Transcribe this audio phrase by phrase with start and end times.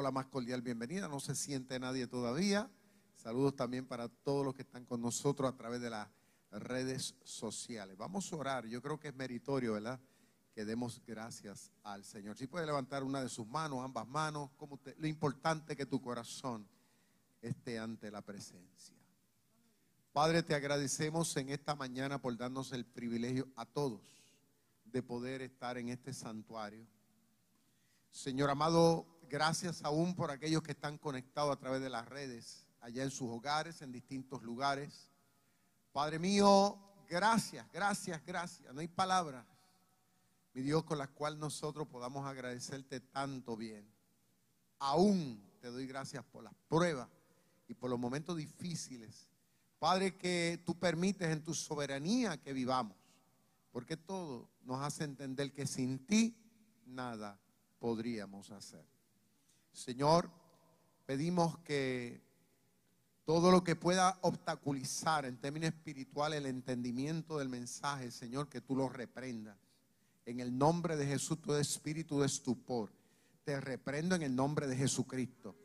[0.00, 1.08] la más cordial bienvenida.
[1.08, 2.70] No se siente nadie todavía.
[3.14, 6.08] Saludos también para todos los que están con nosotros a través de las
[6.52, 7.96] redes sociales.
[7.96, 8.66] Vamos a orar.
[8.66, 10.00] Yo creo que es meritorio, ¿verdad?
[10.54, 12.36] Que demos gracias al Señor.
[12.38, 16.66] Si puede levantar una de sus manos, ambas manos, como lo importante que tu corazón
[17.42, 18.96] esté ante la presencia.
[20.12, 24.00] Padre, te agradecemos en esta mañana por darnos el privilegio a todos
[24.84, 26.86] de poder estar en este santuario.
[28.10, 33.02] Señor amado, Gracias aún por aquellos que están conectados a través de las redes, allá
[33.02, 35.08] en sus hogares, en distintos lugares.
[35.90, 38.74] Padre mío, gracias, gracias, gracias.
[38.74, 39.46] No hay palabras,
[40.52, 43.90] mi Dios, con las cuales nosotros podamos agradecerte tanto bien.
[44.78, 47.08] Aún te doy gracias por las pruebas
[47.68, 49.30] y por los momentos difíciles.
[49.78, 52.98] Padre, que tú permites en tu soberanía que vivamos,
[53.70, 56.36] porque todo nos hace entender que sin ti
[56.84, 57.40] nada
[57.78, 58.91] podríamos hacer.
[59.72, 60.30] Señor,
[61.06, 62.22] pedimos que
[63.24, 68.76] todo lo que pueda obstaculizar en términos espirituales el entendimiento del mensaje, Señor, que tú
[68.76, 69.56] lo reprendas.
[70.26, 72.92] En el nombre de Jesús, todo espíritu de estupor,
[73.44, 75.56] te reprendo en el nombre de Jesucristo.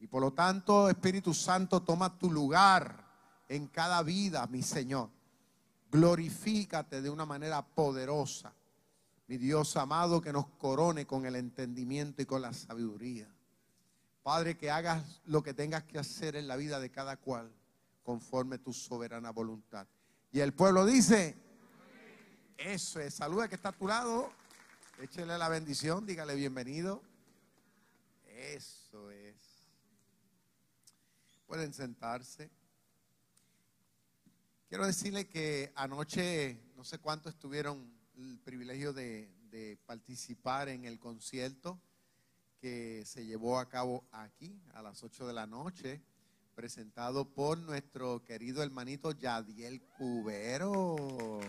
[0.00, 3.04] Y por lo tanto, Espíritu Santo, toma tu lugar
[3.48, 5.10] en cada vida, mi Señor.
[5.90, 8.54] Glorifícate de una manera poderosa
[9.30, 13.32] mi Dios amado, que nos corone con el entendimiento y con la sabiduría.
[14.24, 17.48] Padre, que hagas lo que tengas que hacer en la vida de cada cual
[18.02, 19.86] conforme tu soberana voluntad.
[20.32, 21.36] Y el pueblo dice,
[22.58, 24.32] eso es, saluda que está a tu lado,
[25.00, 27.00] échele la bendición, dígale bienvenido.
[28.26, 29.36] Eso es.
[31.46, 32.50] Pueden sentarse.
[34.68, 41.80] Quiero decirle que anoche, no sé cuánto estuvieron el privilegio de, participar en el concierto
[42.60, 46.02] que se llevó a cabo aquí a las 8 de la noche,
[46.54, 51.40] presentado por nuestro querido hermanito Yadiel Cubero.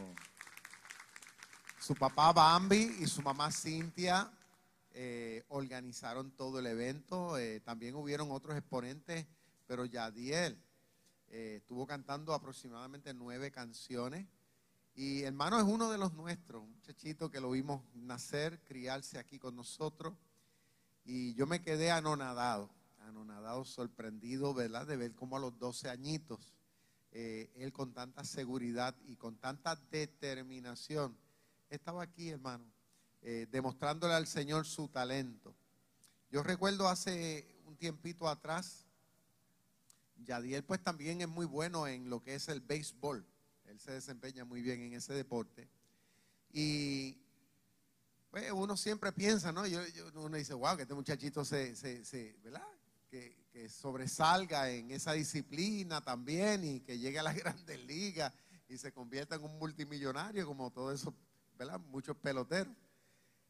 [1.79, 4.31] Su papá Bambi y su mamá Cintia
[4.93, 7.37] eh, organizaron todo el evento.
[7.37, 9.27] Eh, también hubieron otros exponentes,
[9.67, 10.57] pero Yadiel
[11.27, 14.25] eh, estuvo cantando aproximadamente nueve canciones.
[15.03, 19.39] Y hermano es uno de los nuestros, un muchachito que lo vimos nacer, criarse aquí
[19.39, 20.13] con nosotros.
[21.03, 22.69] Y yo me quedé anonadado,
[22.99, 24.85] anonadado, sorprendido, ¿verdad?
[24.85, 26.53] De ver cómo a los 12 añitos,
[27.13, 31.17] eh, él con tanta seguridad y con tanta determinación
[31.71, 32.71] estaba aquí, hermano,
[33.23, 35.55] eh, demostrándole al Señor su talento.
[36.29, 38.85] Yo recuerdo hace un tiempito atrás,
[40.17, 43.25] Yadiel pues también es muy bueno en lo que es el béisbol.
[43.71, 45.69] Él se desempeña muy bien en ese deporte.
[46.51, 47.17] Y
[48.29, 49.65] pues, uno siempre piensa, ¿no?
[49.65, 49.79] Yo,
[50.15, 52.67] uno dice, wow, que este muchachito se, se, ¿verdad?
[53.09, 53.39] Que,
[53.69, 58.33] sobresalga en esa disciplina también y que llegue a las grandes ligas
[58.67, 61.13] y se convierta en un multimillonario como todo eso,
[61.57, 61.79] ¿verdad?
[61.79, 62.75] Muchos peloteros.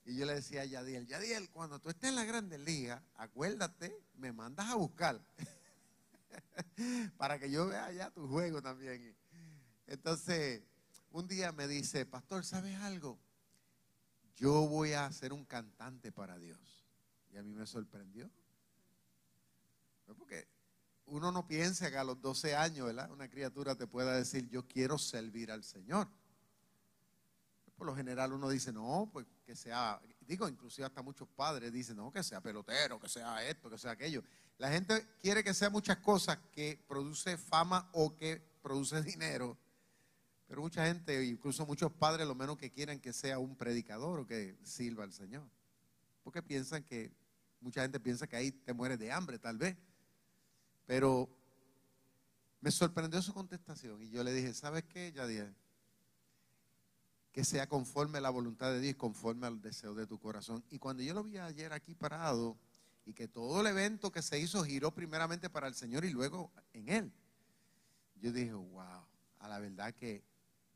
[0.06, 3.96] Y yo le decía a Yadiel, Yadiel, cuando tú estés en la grandes ligas, acuérdate,
[4.16, 5.20] me mandas a buscar
[7.18, 9.16] para que yo vea ya tu juego también.
[9.88, 10.62] Entonces,
[11.12, 13.20] un día me dice, pastor, ¿sabes algo?
[14.36, 16.86] Yo voy a ser un cantante para Dios.
[17.32, 18.30] Y a mí me sorprendió.
[20.18, 20.48] Porque
[21.06, 23.12] uno no piensa que a los 12 años, ¿verdad?
[23.12, 26.08] Una criatura te pueda decir, yo quiero servir al Señor.
[27.76, 31.98] Por lo general uno dice, no, pues que sea, digo, inclusive hasta muchos padres dicen,
[31.98, 34.24] no, que sea pelotero, que sea esto, que sea aquello.
[34.58, 39.58] La gente quiere que sea muchas cosas que produce fama o que produce dinero
[40.52, 44.28] pero mucha gente, incluso muchos padres, lo menos que quieren que sea un predicador o
[44.28, 45.50] que sirva al Señor.
[46.26, 47.10] Porque piensan que,
[47.62, 49.78] mucha gente piensa que ahí te mueres de hambre, tal vez.
[50.86, 51.30] Pero
[52.60, 55.56] me sorprendió su contestación y yo le dije, ¿sabes qué, Yadier?
[57.32, 60.66] Que sea conforme a la voluntad de Dios, conforme al deseo de tu corazón.
[60.70, 62.58] Y cuando yo lo vi ayer aquí parado
[63.06, 66.52] y que todo el evento que se hizo giró primeramente para el Señor y luego
[66.74, 67.14] en Él,
[68.18, 69.06] yo dije, wow,
[69.40, 70.30] a la verdad que,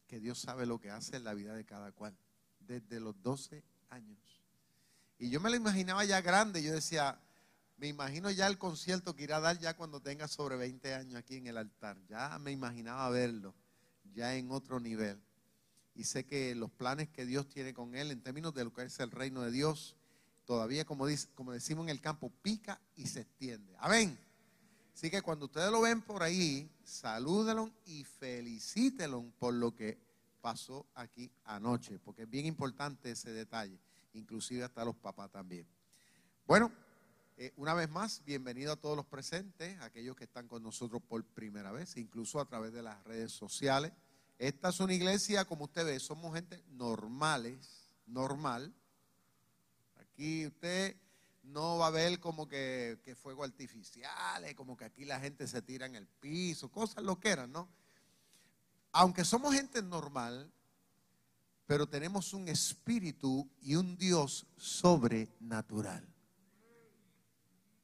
[0.07, 2.15] que Dios sabe lo que hace en la vida de cada cual,
[2.59, 4.41] desde los 12 años.
[5.17, 7.19] Y yo me lo imaginaba ya grande, yo decía,
[7.77, 11.15] me imagino ya el concierto que irá a dar ya cuando tenga sobre 20 años
[11.15, 11.97] aquí en el altar.
[12.07, 13.53] Ya me imaginaba verlo,
[14.13, 15.21] ya en otro nivel.
[15.93, 18.83] Y sé que los planes que Dios tiene con él en términos de lo que
[18.83, 19.95] es el reino de Dios,
[20.45, 23.73] todavía como, dice, como decimos en el campo, pica y se extiende.
[23.79, 24.17] Amén.
[24.95, 29.97] Así que cuando ustedes lo ven por ahí, salúdenlo y felicítenlo por lo que
[30.39, 33.77] pasó aquí anoche, porque es bien importante ese detalle,
[34.13, 35.67] inclusive hasta los papás también.
[36.47, 36.71] Bueno,
[37.35, 41.25] eh, una vez más, bienvenido a todos los presentes, aquellos que están con nosotros por
[41.25, 43.91] primera vez, incluso a través de las redes sociales.
[44.39, 48.73] Esta es una iglesia, como usted ve, somos gente normales, normal.
[49.97, 50.95] Aquí usted
[51.45, 55.61] no va a ver como que, que fuego artificiales, como que aquí la gente se
[55.61, 57.69] tira en el piso, cosas lo que eran, ¿no?
[58.91, 60.51] Aunque somos gente normal,
[61.65, 66.07] pero tenemos un espíritu y un Dios sobrenatural.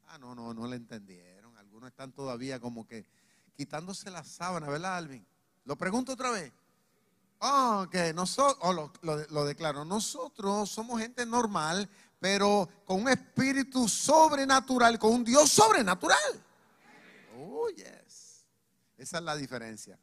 [0.06, 1.56] Ah, no, no, no le entendieron.
[1.56, 3.06] Algunos están todavía como que
[3.56, 5.26] quitándose la sábana, ¿verdad, Alvin?
[5.64, 6.52] Lo pregunto otra vez.
[7.40, 8.92] Ah, que nosotros, oh, lo,
[9.30, 11.88] lo, declaro, nosotros somos gente normal,
[12.22, 16.40] pero con un espíritu sobrenatural, con un Dios sobrenatural.
[17.36, 18.46] Oh, yes.
[18.96, 19.98] Esa es la diferencia.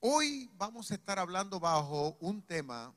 [0.00, 2.96] Hoy vamos a estar hablando bajo un tema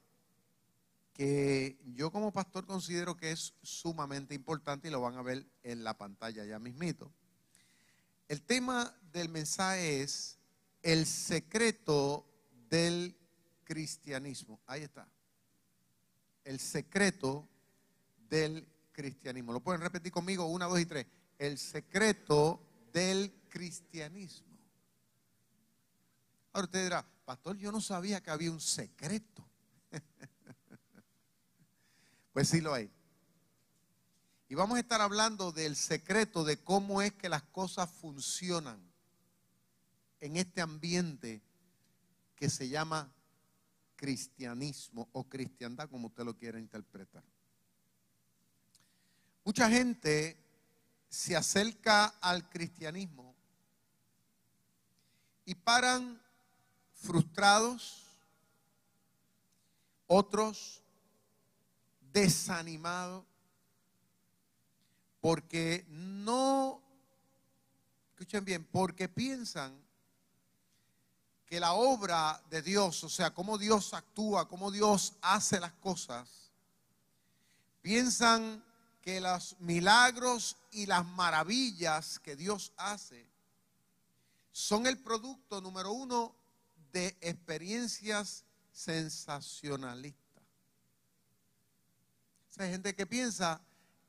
[1.12, 5.84] que yo como pastor considero que es sumamente importante y lo van a ver en
[5.84, 7.12] la pantalla ya mismito.
[8.30, 10.38] El tema del mensaje es
[10.82, 12.26] el secreto
[12.70, 13.18] del
[13.66, 14.62] cristianismo.
[14.66, 15.10] Ahí está.
[16.46, 17.46] El secreto
[18.30, 19.54] del cristianismo.
[19.54, 20.46] ¿Lo pueden repetir conmigo?
[20.46, 21.06] Una, dos y tres.
[21.38, 22.62] El secreto
[22.92, 24.48] del cristianismo.
[26.52, 29.46] Ahora usted dirá, pastor, yo no sabía que había un secreto.
[32.32, 32.90] Pues sí lo hay.
[34.48, 38.80] Y vamos a estar hablando del secreto de cómo es que las cosas funcionan
[40.22, 41.42] en este ambiente
[42.36, 43.12] que se llama
[43.96, 47.24] cristianismo o cristiandad, como usted lo quiera interpretar.
[49.50, 50.38] Mucha gente
[51.10, 53.36] se acerca al cristianismo
[55.44, 56.22] y paran
[56.94, 58.06] frustrados,
[60.06, 60.84] otros
[62.14, 63.26] desanimado
[65.20, 66.80] porque no,
[68.12, 69.76] escuchen bien, porque piensan
[71.48, 76.52] que la obra de Dios, o sea, cómo Dios actúa, cómo Dios hace las cosas,
[77.82, 78.69] piensan
[79.10, 83.28] que los milagros y las maravillas que Dios hace
[84.52, 86.36] son el producto número uno
[86.92, 90.44] de experiencias sensacionalistas.
[92.58, 93.60] Hay gente que piensa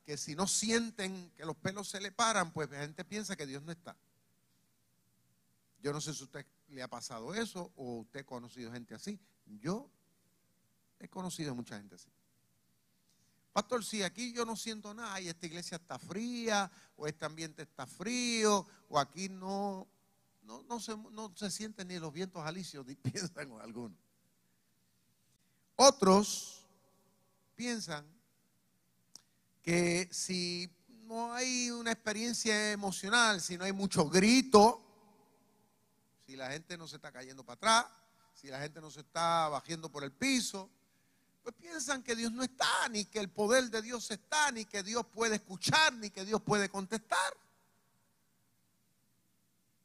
[0.05, 3.47] que si no sienten que los pelos se le paran, pues la gente piensa que
[3.47, 3.95] Dios no está.
[5.81, 8.93] Yo no sé si a usted le ha pasado eso o usted ha conocido gente
[8.93, 9.19] así.
[9.47, 9.89] Yo
[10.99, 12.11] he conocido mucha gente así.
[13.53, 17.63] Pastor, si aquí yo no siento nada y esta iglesia está fría, o este ambiente
[17.63, 19.87] está frío, o aquí no,
[20.43, 23.97] no, se, no se sienten ni los vientos alicios, piensan algunos.
[25.75, 26.65] Otros
[27.55, 28.05] piensan
[29.61, 30.69] que si
[31.03, 34.81] no hay una experiencia emocional, si no hay mucho grito,
[36.25, 37.85] si la gente no se está cayendo para atrás,
[38.33, 40.69] si la gente no se está bajando por el piso,
[41.43, 44.83] pues piensan que Dios no está, ni que el poder de Dios está, ni que
[44.83, 47.37] Dios puede escuchar, ni que Dios puede contestar.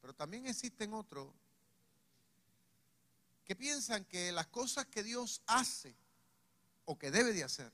[0.00, 1.32] Pero también existen otros
[3.44, 5.94] que piensan que las cosas que Dios hace
[6.84, 7.72] o que debe de hacer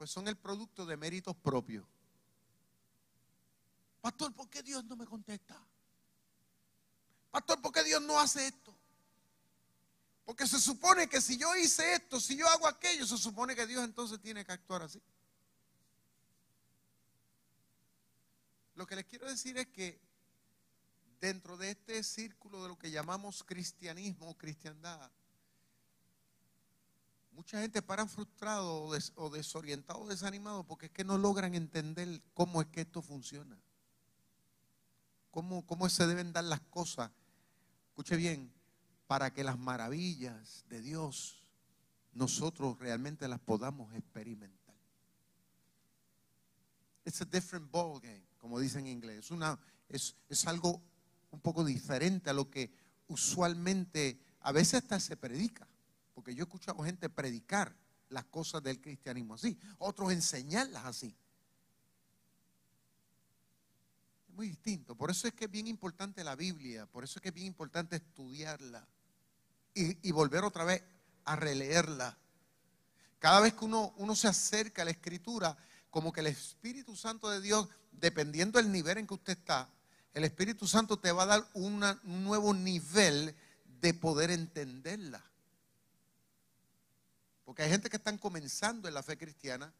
[0.00, 1.84] pues son el producto de méritos propios.
[4.00, 5.62] Pastor, ¿por qué Dios no me contesta?
[7.30, 8.74] Pastor, ¿por qué Dios no hace esto?
[10.30, 13.66] Porque se supone que si yo hice esto, si yo hago aquello, se supone que
[13.66, 15.02] Dios entonces tiene que actuar así.
[18.76, 20.00] Lo que les quiero decir es que
[21.20, 25.10] dentro de este círculo de lo que llamamos cristianismo o cristiandad,
[27.32, 28.84] Mucha gente para frustrado
[29.16, 33.58] o, desorientado o desanimado porque es que no logran entender cómo es que esto funciona.
[35.32, 37.10] Cómo, cómo se deben dar las cosas.
[37.88, 38.52] Escuche bien,
[39.10, 41.42] para que las maravillas de Dios
[42.12, 44.76] nosotros realmente las podamos experimentar.
[47.04, 49.18] Es a different ball game, como dicen en inglés.
[49.18, 50.80] Es, una, es, es algo
[51.32, 52.72] un poco diferente a lo que
[53.08, 55.66] usualmente, a veces hasta se predica,
[56.14, 57.74] porque yo he escuchado gente predicar
[58.10, 61.16] las cosas del cristianismo así, otros enseñarlas así.
[64.28, 64.94] Es muy distinto.
[64.94, 67.48] Por eso es que es bien importante la Biblia, por eso es que es bien
[67.48, 68.86] importante estudiarla
[70.02, 70.82] y, volver otra vez
[71.24, 72.16] a releerla.
[73.18, 75.56] Cada vez que uno, uno se acerca a la escritura,
[75.90, 79.68] como que el Espíritu Santo de Dios, dependiendo del nivel en que usted está,
[80.14, 83.34] el Espíritu Santo te va a dar un nuevo nivel
[83.80, 85.24] de poder entenderla.
[87.44, 89.72] Porque hay gente que están comenzando en la fe cristiana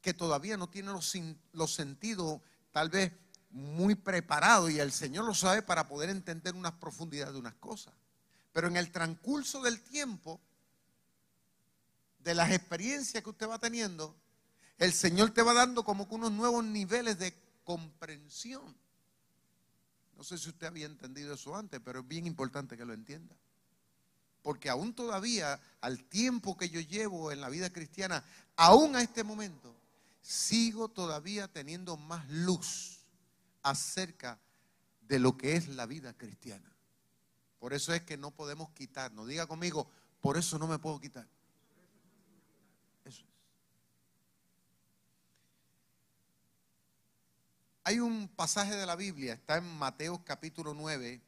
[0.00, 1.12] que todavía no tiene los,
[1.52, 2.40] los sentidos
[2.72, 3.12] tal vez
[3.50, 7.94] muy preparados y el Señor lo sabe para poder entender unas profundidades de unas cosas.
[8.52, 10.40] Pero en el transcurso del tiempo,
[12.18, 14.14] de las experiencias que usted va teniendo,
[14.78, 18.76] el Señor te va dando como que unos nuevos niveles de comprensión.
[20.16, 23.34] No sé si usted había entendido eso antes, pero es bien importante que lo entienda.
[24.42, 28.24] Porque aún todavía, al tiempo que yo llevo en la vida cristiana,
[28.56, 29.74] aún a este momento,
[30.20, 32.98] sigo todavía teniendo más luz
[33.62, 34.38] acerca
[35.02, 36.71] de lo que es la vida cristiana.
[37.62, 39.28] Por eso es que no podemos quitarnos.
[39.28, 39.88] Diga conmigo,
[40.20, 41.28] por eso no me puedo quitar.
[47.84, 51.22] Hay un pasaje de la Biblia, está en Mateo capítulo 9,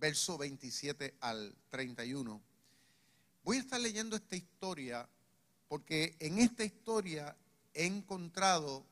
[0.00, 2.42] verso 27 al 31.
[3.44, 5.08] Voy a estar leyendo esta historia
[5.68, 7.36] porque en esta historia
[7.72, 8.84] he encontrado,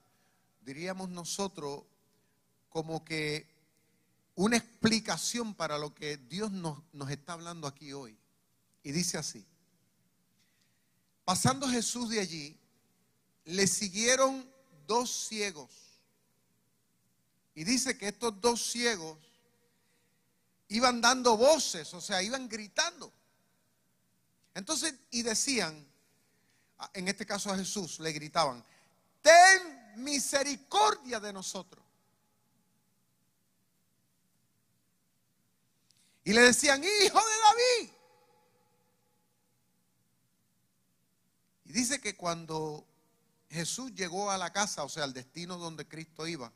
[0.61, 1.83] diríamos nosotros,
[2.69, 3.56] como que
[4.37, 6.79] una explicación para lo que Dios nos,
[7.11, 8.17] está hablando aquí hoy.
[8.83, 9.45] Y dice así,
[11.25, 12.57] pasando Jesús de allí,
[13.47, 14.49] le siguieron
[14.87, 15.71] dos ciegos
[17.55, 19.19] y dice que estos dos ciegos
[20.69, 23.13] iban dando voces, o sea, iban gritando.
[24.55, 25.87] Entonces, y decían,
[26.93, 28.63] en este caso a Jesús, le gritaban,
[29.23, 31.86] ten misericordia de nosotros.
[36.27, 37.91] Y le decían, hijo de David.
[41.65, 42.87] Y dice que cuando
[43.49, 46.53] Jesús llegó a la casa, o sea, al destino donde Cristo iba,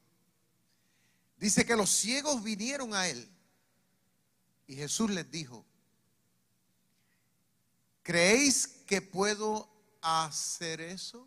[1.40, 3.26] Dice que los ciegos vinieron a él
[4.66, 5.64] y Jesús les dijo,
[8.02, 9.66] ¿creéis que puedo
[10.02, 11.26] hacer eso?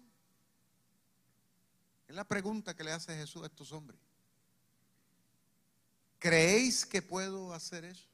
[2.08, 4.00] Es la pregunta que le hace Jesús a estos hombres.
[6.20, 8.13] ¿Creéis que puedo hacer eso?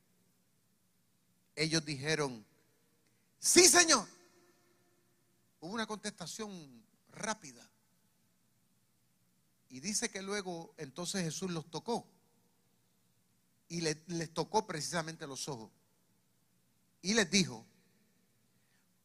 [1.56, 2.46] Ellos dijeron,
[3.40, 4.08] sí Señor.
[5.62, 7.70] Hubo una contestación rápida.
[9.70, 12.08] Y dice que luego entonces Jesús los tocó.
[13.68, 15.70] Y les tocó precisamente los ojos.
[17.02, 17.66] Y les dijo,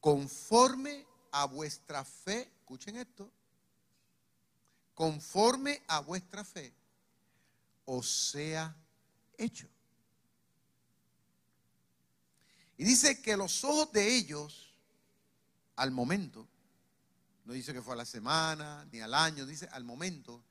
[0.00, 3.30] conforme a vuestra fe, escuchen esto,
[4.94, 6.72] conforme a vuestra fe,
[7.84, 8.74] os sea
[9.36, 9.68] hecho.
[12.76, 14.74] Y dice que los ojos de ellos,
[15.76, 16.48] al momento,
[17.44, 20.42] no dice que fue a la semana, ni al año, dice al momento,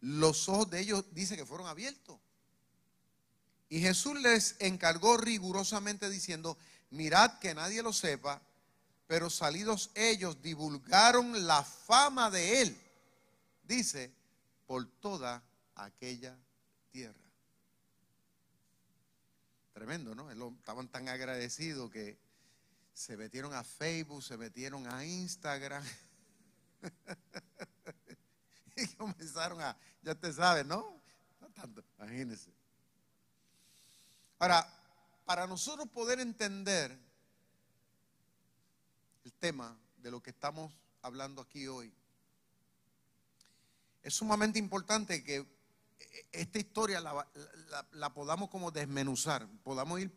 [0.00, 2.18] los ojos de ellos dice que fueron abiertos.
[3.68, 6.58] Y Jesús les encargó rigurosamente diciendo,
[6.90, 8.42] mirad que nadie lo sepa,
[9.06, 12.80] pero salidos ellos divulgaron la fama de él,
[13.64, 14.12] dice,
[14.66, 15.42] por toda
[15.74, 16.36] aquella
[16.90, 17.21] tierra.
[19.72, 20.30] Tremendo, ¿no?
[20.30, 22.18] Estaban tan agradecidos que
[22.92, 25.82] se metieron a Facebook, se metieron a Instagram.
[28.76, 31.00] y comenzaron a, ya te sabes, ¿no?
[31.40, 32.50] No tanto, imagínense.
[34.38, 34.66] Ahora,
[35.24, 36.98] para nosotros poder entender
[39.24, 41.92] el tema de lo que estamos hablando aquí hoy,
[44.02, 45.46] es sumamente importante que
[46.32, 50.14] esta historia la, podamos como desmenuzar, podamos ir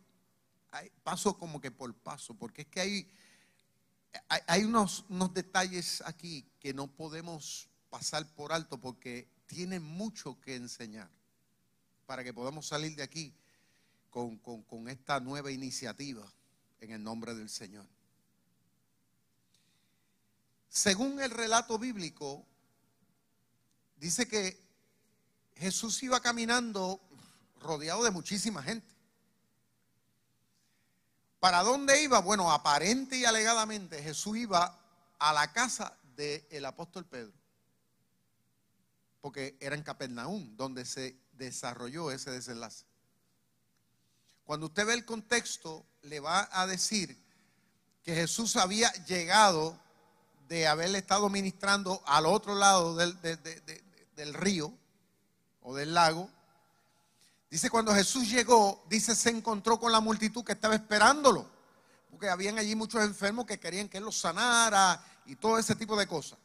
[1.02, 3.10] paso como que por paso, porque es que hay,
[4.46, 10.56] hay, unos, unos detalles aquí que no podemos pasar por alto porque tiene mucho que
[10.56, 11.08] enseñar
[12.06, 13.34] para que podamos salir de aquí
[14.10, 16.24] con, esta nueva iniciativa
[16.80, 17.86] en el nombre del Señor.
[20.68, 22.46] Según el relato bíblico,
[23.96, 24.65] dice que
[25.56, 27.00] Jesús iba caminando
[27.60, 28.94] rodeado de muchísima gente.
[31.40, 32.20] ¿Para dónde iba?
[32.20, 34.78] Bueno, aparente y alegadamente Jesús iba
[35.18, 37.46] a la casa del apóstol Pedro
[39.26, 42.84] porque era en Capernaum donde se desarrolló ese desenlace.
[44.44, 47.20] cuando usted ve el contexto, le va a decir
[48.04, 49.76] que Jesús había llegado
[50.46, 53.20] de haberle estado ministrando al otro lado del,
[54.14, 54.72] del río
[55.66, 56.30] o del lago.
[57.50, 61.50] Dice, cuando Jesús llegó, dice, se encontró con la multitud que estaba esperándolo.
[62.10, 65.96] Porque habían allí muchos enfermos que querían que él los sanara y todo ese tipo
[65.96, 66.38] de cosas.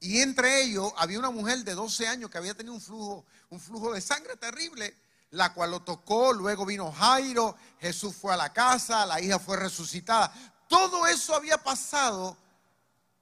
[0.00, 3.58] Y entre ellos había una mujer de 12 años que había tenido un flujo, un
[3.58, 4.94] flujo de sangre terrible
[5.30, 9.56] la cual lo tocó, luego vino Jairo, Jesús fue a la casa, la hija fue
[9.56, 10.32] resucitada.
[10.68, 12.36] Todo eso había pasado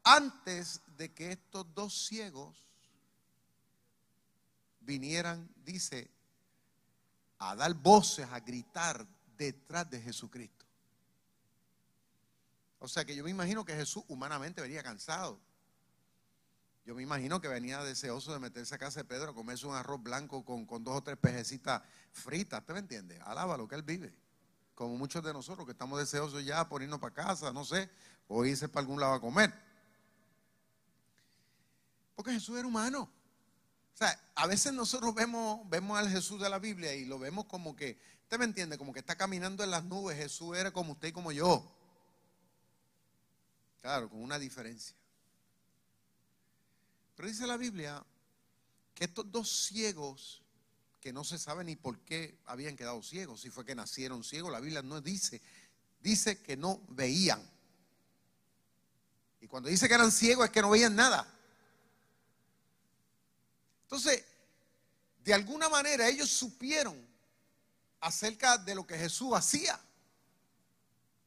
[0.05, 2.66] antes de que estos dos ciegos
[4.87, 6.11] vinieran, dice,
[7.39, 10.65] a dar voces, a gritar detrás de Jesucristo.
[12.79, 15.41] O sea que yo me imagino que Jesús humanamente venía cansado.
[16.85, 20.01] Yo me imagino que venía deseoso de meterse a casa de Pedro, comerse un arroz
[20.01, 23.21] blanco con, dos o tres pejecitas fritas, ¿te me entiende?
[23.23, 24.15] Alaba lo que él vive.
[24.77, 27.91] Como muchos de nosotros que estamos deseosos ya por irnos para casa, no sé,
[28.29, 29.53] o irse para algún lado a comer.
[32.15, 33.11] Porque Jesús era humano.
[33.97, 37.47] O sea, a veces nosotros vemos, vemos al Jesús de la Biblia y lo vemos
[37.47, 38.77] como que, ¿usted me entiende?
[38.77, 40.19] Como que está caminando en las nubes.
[40.19, 41.67] Jesús era como usted y como yo.
[43.81, 44.95] Claro, con una diferencia.
[47.15, 48.05] Pero dice la Biblia
[48.95, 50.43] que estos dos ciegos,
[51.01, 54.53] que no se sabe ni por qué habían quedado ciegos, si fue que nacieron ciegos,
[54.53, 55.41] la Biblia no dice,
[56.03, 57.43] dice que no veían.
[59.41, 61.33] Y cuando dice que eran ciegos es que no veían nada.
[63.87, 64.25] Entonces,
[65.25, 66.97] de alguna manera ellos supieron
[68.01, 69.79] acerca de lo que Jesús hacía.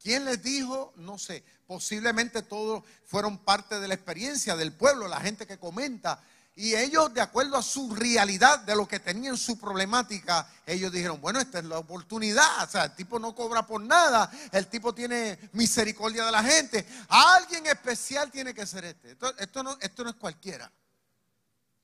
[0.01, 0.93] ¿Quién les dijo?
[0.97, 1.43] No sé.
[1.67, 6.21] Posiblemente todos fueron parte de la experiencia del pueblo, la gente que comenta.
[6.55, 11.21] Y ellos, de acuerdo a su realidad, de lo que tenían su problemática, ellos dijeron,
[11.21, 12.67] bueno, esta es la oportunidad.
[12.67, 14.29] O sea, el tipo no cobra por nada.
[14.51, 16.85] El tipo tiene misericordia de la gente.
[17.07, 19.15] Alguien especial tiene que ser este.
[19.37, 20.69] Esto, no, esto no es cualquiera.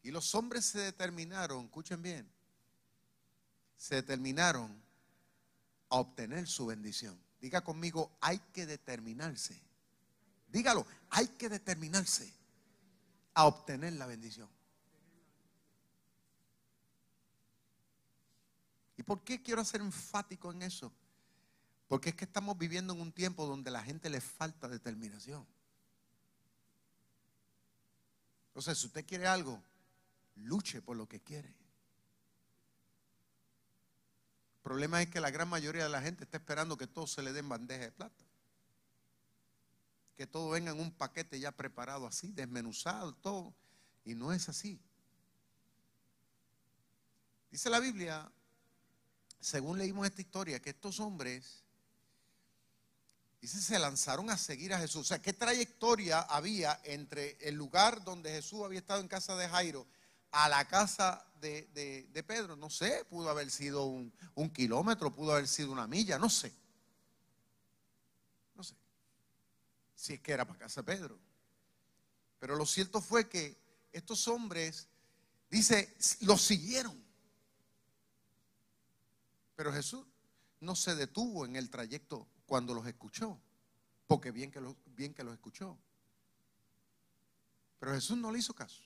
[0.05, 2.31] Y los hombres se determinaron, escuchen bien,
[3.75, 4.79] se determinaron
[5.89, 7.19] a obtener su bendición.
[7.41, 9.59] Diga conmigo, hay que determinarse.
[10.49, 12.31] Dígalo, hay que determinarse
[13.33, 14.47] a obtener la bendición.
[18.97, 20.93] ¿Y por qué quiero ser enfático en eso?
[21.87, 25.47] Porque es que estamos viviendo en un tiempo donde a la gente le falta determinación.
[28.49, 29.59] Entonces, si usted quiere algo,
[30.35, 31.49] luche por lo que quiere.
[31.49, 31.55] El
[34.63, 37.33] problema es que la gran mayoría de la gente está esperando que todo se le
[37.33, 38.25] den bandeja de plata
[40.15, 43.53] que todo venga en un paquete ya preparado así, desmenuzado, todo.
[44.05, 44.79] Y no es así.
[47.51, 48.29] Dice la Biblia,
[49.39, 51.63] según leímos esta historia, que estos hombres,
[53.41, 55.01] dice, se lanzaron a seguir a Jesús.
[55.01, 59.49] O sea, ¿qué trayectoria había entre el lugar donde Jesús había estado en casa de
[59.49, 59.85] Jairo
[60.35, 62.55] a la casa de, Pedro?
[62.55, 66.53] No sé, pudo haber sido un, un kilómetro, pudo haber sido una milla, no sé.
[69.95, 71.17] si es que era para casa Pedro.
[72.37, 73.57] Pero lo cierto fue que
[73.91, 74.87] estos hombres,
[75.49, 77.01] dice, los siguieron.
[79.55, 80.05] Pero Jesús
[80.59, 83.39] no se detuvo en el trayecto cuando los escuchó,
[84.05, 85.77] porque bien que, los, bien que los escuchó.
[87.79, 88.83] Pero Jesús no le hizo caso.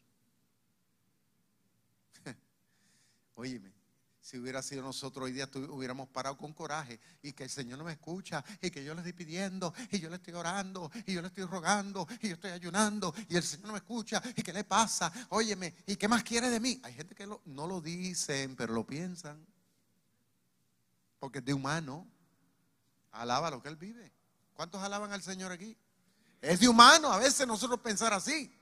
[3.40, 3.74] Óyeme,
[4.20, 7.86] si hubiera sido nosotros hoy día, hubiéramos parado con coraje y que el Señor no
[7.86, 11.22] me escucha y que yo le estoy pidiendo y yo le estoy orando y yo
[11.22, 14.52] le estoy rogando y yo estoy ayunando y el Señor no me escucha y qué
[14.52, 16.82] le pasa, óyeme, ¿y qué más quiere de mí?
[16.84, 19.48] Hay gente que no lo dicen, pero lo piensan
[21.18, 22.06] porque es de humano,
[23.12, 24.12] alaba lo que él vive.
[24.54, 25.78] ¿Cuántos alaban al Señor aquí?
[26.42, 28.54] Es de humano a veces nosotros pensar así.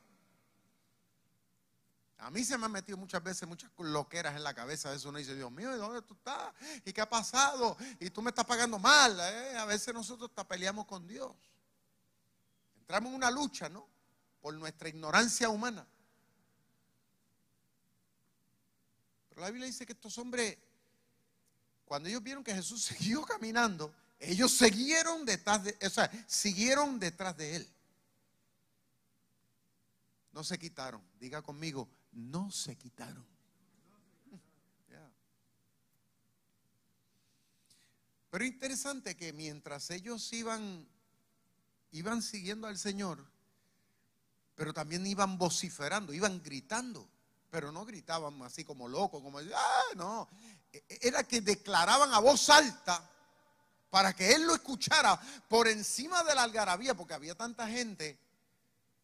[2.19, 4.89] A mí se me han metido muchas veces muchas loqueras en la cabeza.
[4.89, 6.51] A veces uno dice, Dios mío, ¿y dónde tú estás?
[6.83, 7.77] ¿Y qué ha pasado?
[7.99, 9.19] Y tú me estás pagando mal.
[9.19, 9.57] ¿eh?
[9.57, 11.31] A veces nosotros hasta peleamos con Dios.
[12.79, 13.87] Entramos en una lucha, ¿no?
[14.41, 15.85] Por nuestra ignorancia humana.
[19.29, 20.57] Pero la Biblia dice que estos hombres,
[21.85, 27.37] cuando ellos vieron que Jesús siguió caminando, ellos siguieron detrás de, o sea, siguieron detrás
[27.37, 27.69] de él.
[30.31, 31.01] No se quitaron.
[31.19, 33.25] Diga conmigo, no se quitaron.
[38.29, 40.87] Pero interesante que mientras ellos iban,
[41.91, 43.25] iban siguiendo al Señor,
[44.55, 47.09] pero también iban vociferando, iban gritando,
[47.49, 50.27] pero no gritaban así como locos, como, ah, no,
[50.71, 53.09] e, e, era que declaraban a voz alta
[53.89, 58.19] para que él lo escuchara por encima de la algarabía, porque había tanta gente.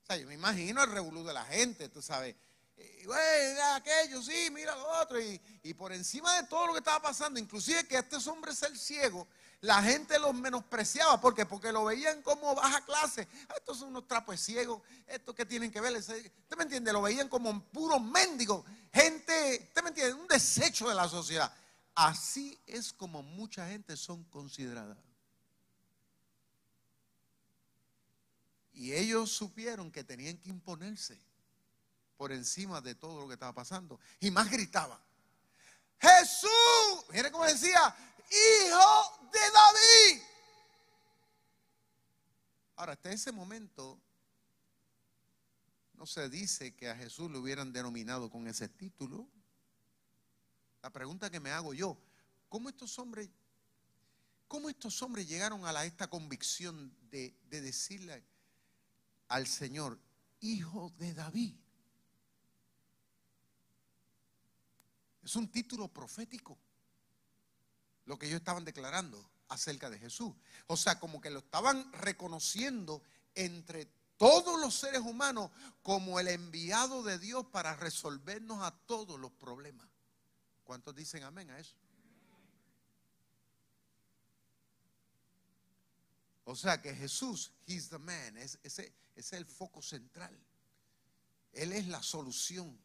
[0.03, 2.35] O sea, yo me imagino el revolú de la gente, tú sabes.
[2.77, 5.19] Y, güey, aquello, sí, mira lo otro.
[5.21, 8.77] Y, y, por encima de todo lo que estaba pasando, inclusive que este hombre ser
[8.77, 9.27] ciego,
[9.63, 11.21] la gente los menospreciaba.
[11.21, 11.45] ¿Por qué?
[11.45, 13.27] Porque lo veían como baja clase.
[13.47, 14.81] Ah, estos son unos trapos ciegos.
[15.07, 15.95] Estos que tienen que ver.
[15.95, 16.91] ¿Usted me entiende?
[16.91, 18.65] Lo veían como puros mendigos.
[18.91, 20.13] Gente, ¿usted me entiende?
[20.15, 21.49] Un desecho de la sociedad.
[21.95, 24.97] Así es como mucha gente son consideradas.
[28.73, 31.17] Y ellos supieron que tenían que imponerse
[32.17, 33.99] por encima de todo lo que estaba pasando.
[34.19, 34.99] Y más gritaban.
[35.99, 37.95] Jesús, mire cómo decía,
[38.29, 40.23] hijo de David.
[42.75, 43.99] Ahora, hasta ese momento
[45.93, 49.29] no se dice que a Jesús le hubieran denominado con ese título.
[50.81, 51.97] La pregunta que me hago yo,
[52.49, 53.29] ¿cómo estos hombres,
[54.47, 58.25] cómo estos hombres llegaron a esta convicción de, de decirle
[59.29, 59.97] al Señor,
[60.41, 61.55] hijo de David?
[65.23, 66.57] Es un título profético
[68.05, 70.33] lo que ellos estaban declarando acerca de Jesús.
[70.67, 73.01] O sea, como que lo estaban reconociendo
[73.35, 73.85] entre
[74.17, 79.87] todos los seres humanos como el enviado de Dios para resolvernos a todos los problemas.
[80.63, 81.75] ¿Cuántos dicen amén a eso?
[86.45, 90.37] O sea que Jesús, He's the man, ese, ese es el foco central.
[91.53, 92.77] Él es la solución.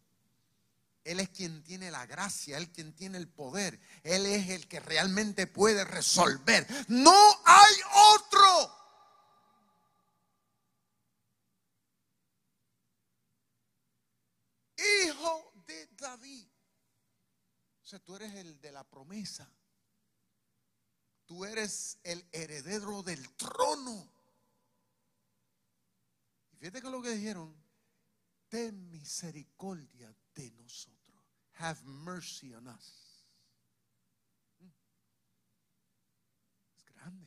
[1.09, 3.81] Él es quien tiene la gracia, Él quien tiene el poder.
[4.03, 6.67] Él es el que realmente puede resolver.
[6.89, 7.75] No hay
[8.15, 8.77] otro.
[14.77, 16.47] Hijo de David.
[17.83, 19.51] O sea, tú eres el de la promesa.
[21.25, 24.13] Tú eres el heredero del trono.
[26.53, 27.57] Y fíjate que lo que dijeron,
[28.51, 30.98] ten misericordia de nosotros
[31.59, 33.25] have mercy on us.
[36.77, 37.27] Es grande.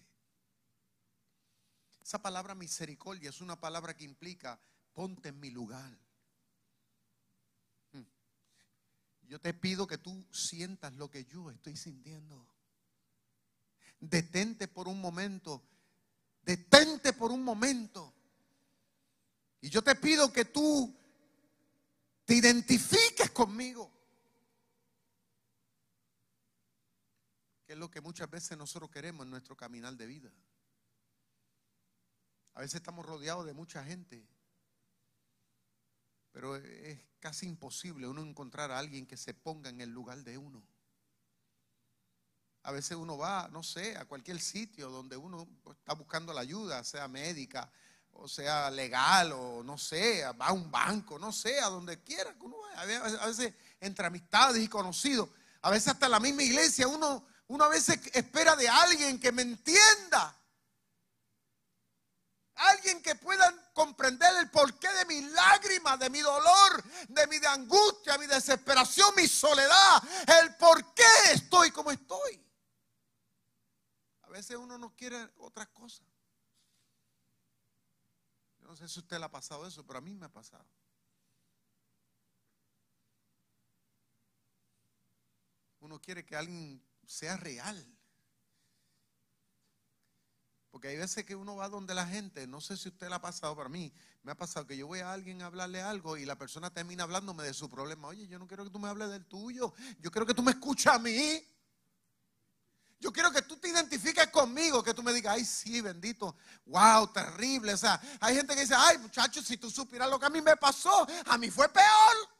[2.01, 4.59] Esa palabra misericordia es una palabra que implica
[4.93, 5.97] ponte en mi lugar.
[7.91, 8.03] Hmm.
[9.27, 12.47] Yo te pido que tú sientas lo que yo estoy sintiendo.
[13.99, 15.63] Detente por un momento.
[16.43, 18.13] Detente por un momento.
[19.61, 20.97] Y yo te pido que tú
[22.25, 24.00] te identifiques conmigo.
[27.71, 30.31] Es lo que muchas veces nosotros queremos en nuestro caminar de vida.
[32.53, 34.27] A veces estamos rodeados de mucha gente,
[36.31, 40.38] pero es casi imposible uno encontrar a alguien que se ponga en el lugar de
[40.38, 40.62] uno.
[42.63, 46.84] A veces uno va, no sé, a cualquier sitio donde uno está buscando la ayuda,
[46.84, 47.71] sea médica,
[48.12, 52.34] o sea legal, o no sé, va a un banco, no sé, a donde quiera
[52.34, 52.45] que.
[52.75, 55.29] A veces entre amistades y conocidos,
[55.62, 59.41] a veces hasta la misma iglesia uno uno a veces espera de alguien que me
[59.41, 60.33] entienda.
[62.55, 68.17] Alguien que pueda comprender el porqué de mis lágrimas, de mi dolor, de mi angustia,
[68.17, 70.01] mi desesperación, mi soledad.
[70.39, 72.41] El por qué estoy como estoy.
[74.21, 76.07] A veces uno no quiere otras cosas.
[78.59, 80.65] Yo no sé si usted le ha pasado eso, pero a mí me ha pasado.
[85.81, 86.81] Uno quiere que alguien
[87.12, 87.86] sea real.
[90.71, 93.21] Porque hay veces que uno va donde la gente, no sé si usted la ha
[93.21, 93.93] pasado para mí,
[94.24, 97.04] me ha pasado que yo voy a alguien a hablarle algo y la persona termina
[97.04, 98.08] hablándome de su problema.
[98.08, 100.52] Oye, yo no quiero que tú me hables del tuyo, yo quiero que tú me
[100.52, 101.45] escuches a mí.
[103.02, 106.36] Yo quiero que tú te identifiques conmigo, que tú me digas, ay, sí, bendito,
[106.67, 107.74] wow, terrible.
[107.74, 110.39] O sea, hay gente que dice, ay, muchachos, si tú supieras lo que a mí
[110.39, 112.30] me pasó, a mí fue peor.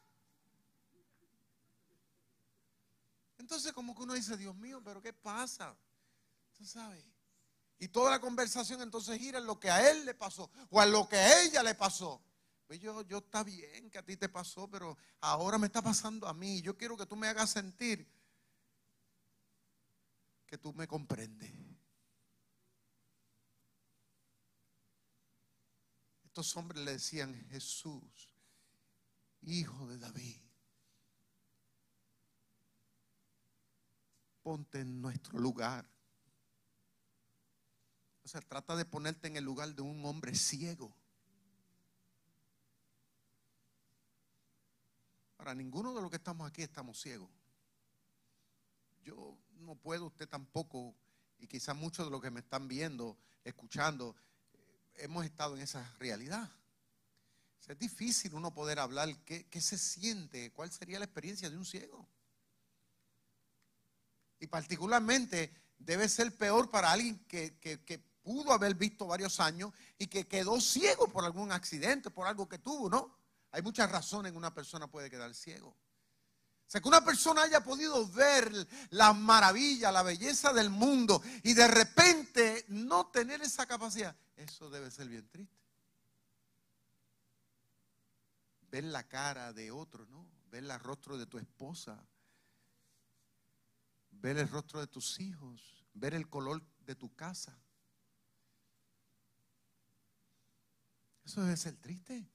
[3.52, 5.76] Entonces como que uno dice, Dios mío, pero ¿qué pasa?
[6.54, 7.04] ¿Tú sabes?
[7.80, 10.90] Y toda la conversación entonces gira en lo que a él le pasó o en
[10.90, 12.22] lo que a ella le pasó.
[12.66, 16.30] Pues yo, yo está bien que a ti te pasó, pero ahora me está pasando
[16.30, 16.62] a mí.
[16.62, 18.10] Yo quiero que tú me hagas sentir
[20.46, 21.52] que tú me comprendes.
[26.24, 28.34] Estos hombres le decían, Jesús,
[29.42, 30.51] hijo de David.
[34.41, 35.86] Ponte en nuestro lugar.
[38.23, 40.95] O sea, trata de ponerte en el lugar de un hombre ciego.
[45.38, 47.30] Ahora, ninguno de los que estamos aquí estamos ciegos.
[49.04, 50.95] Yo no puedo, usted tampoco,
[51.39, 54.15] y quizás muchos de los que me están viendo, escuchando,
[54.95, 56.49] hemos estado en esa realidad.
[57.67, 62.08] Es difícil uno poder hablar qué se siente, cuál sería la experiencia de un ciego.
[64.41, 70.27] Y particularmente debe ser peor para alguien que, pudo haber visto varios años y que
[70.27, 73.15] quedó ciego por algún accidente, por algo que tuvo, ¿no?
[73.51, 75.69] Hay muchas razones en una persona puede quedar ciego.
[75.69, 78.51] O sea, que una persona haya podido ver
[78.91, 84.89] la maravilla, la belleza del mundo y de repente no tener esa capacidad, eso debe
[84.89, 85.56] ser bien triste.
[88.69, 90.25] Ver la cara de otro, ¿no?
[90.49, 92.04] Ver el rostro de tu esposa,
[94.12, 97.58] ver el rostro de tus hijos, ver el color de tu casa.
[101.24, 102.28] Eso debe ser triste.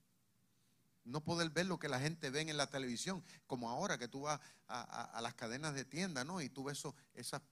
[1.05, 4.23] No poder ver lo que la gente ve en la televisión, como ahora que tú
[4.23, 6.41] vas a, las cadenas de tienda, ¿no?
[6.41, 6.83] Y tú ves
[7.15, 7.43] esos,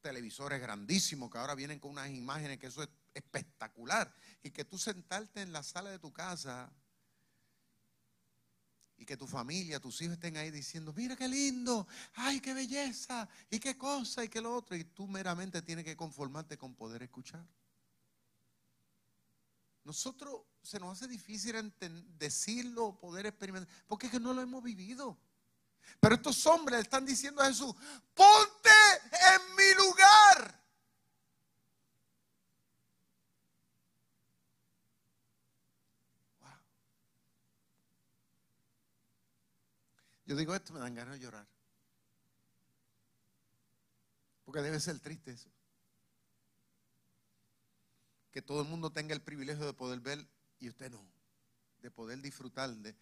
[0.00, 4.14] televisores grandísimos que ahora vienen con unas imágenes que eso es espectacular.
[4.42, 6.72] Y que tú sentarte en la sala de tu casa
[9.00, 13.26] y que tu familia, tus hijos estén ahí diciendo, mira qué lindo, ay, qué belleza,
[13.48, 17.02] y qué cosa, y qué lo otro, y tú meramente tienes que conformarte con poder
[17.02, 17.42] escuchar.
[19.84, 21.72] Nosotros se nos hace difícil
[22.18, 25.18] decirlo, poder experimentar, porque es que no lo hemos vivido.
[25.98, 27.74] Pero estos hombres están diciendo a Jesús,
[28.12, 28.70] ponte
[29.12, 30.62] en mi lugar.
[40.30, 41.44] Yo digo esto, me dan ganas de llorar.
[44.44, 45.50] Porque debe ser triste eso.
[48.30, 50.24] Que todo el mundo tenga el privilegio de poder ver
[50.60, 51.04] y usted no.
[51.82, 52.94] De poder disfrutar de,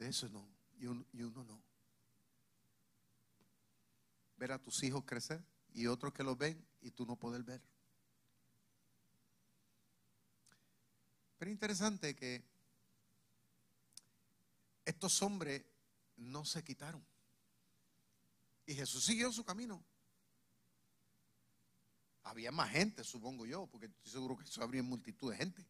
[0.00, 0.46] eso no.
[0.78, 1.62] Y uno, y uno no.
[4.36, 7.62] Ver a tus hijos crecer y otros que los ven y tú no poder ver.
[11.38, 12.44] Pero interesante que
[14.84, 15.64] estos hombres
[16.16, 17.04] no se quitaron.
[18.66, 19.84] Y Jesús siguió su camino.
[22.24, 25.66] Había más gente, supongo yo, porque estoy seguro que eso habría multitud de gente.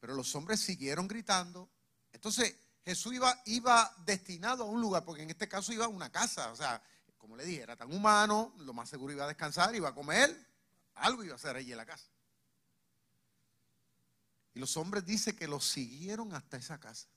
[0.00, 1.70] Pero los hombres siguieron gritando.
[2.12, 6.10] Entonces Jesús iba, iba destinado a un lugar, porque en este caso iba a una
[6.10, 6.50] casa.
[6.50, 6.82] O sea,
[7.18, 10.34] como le dije, era tan humano, lo más seguro iba a descansar, iba a comer,
[10.94, 12.10] algo iba a hacer allí en la casa.
[14.54, 17.08] Y los hombres dicen que lo siguieron hasta esa casa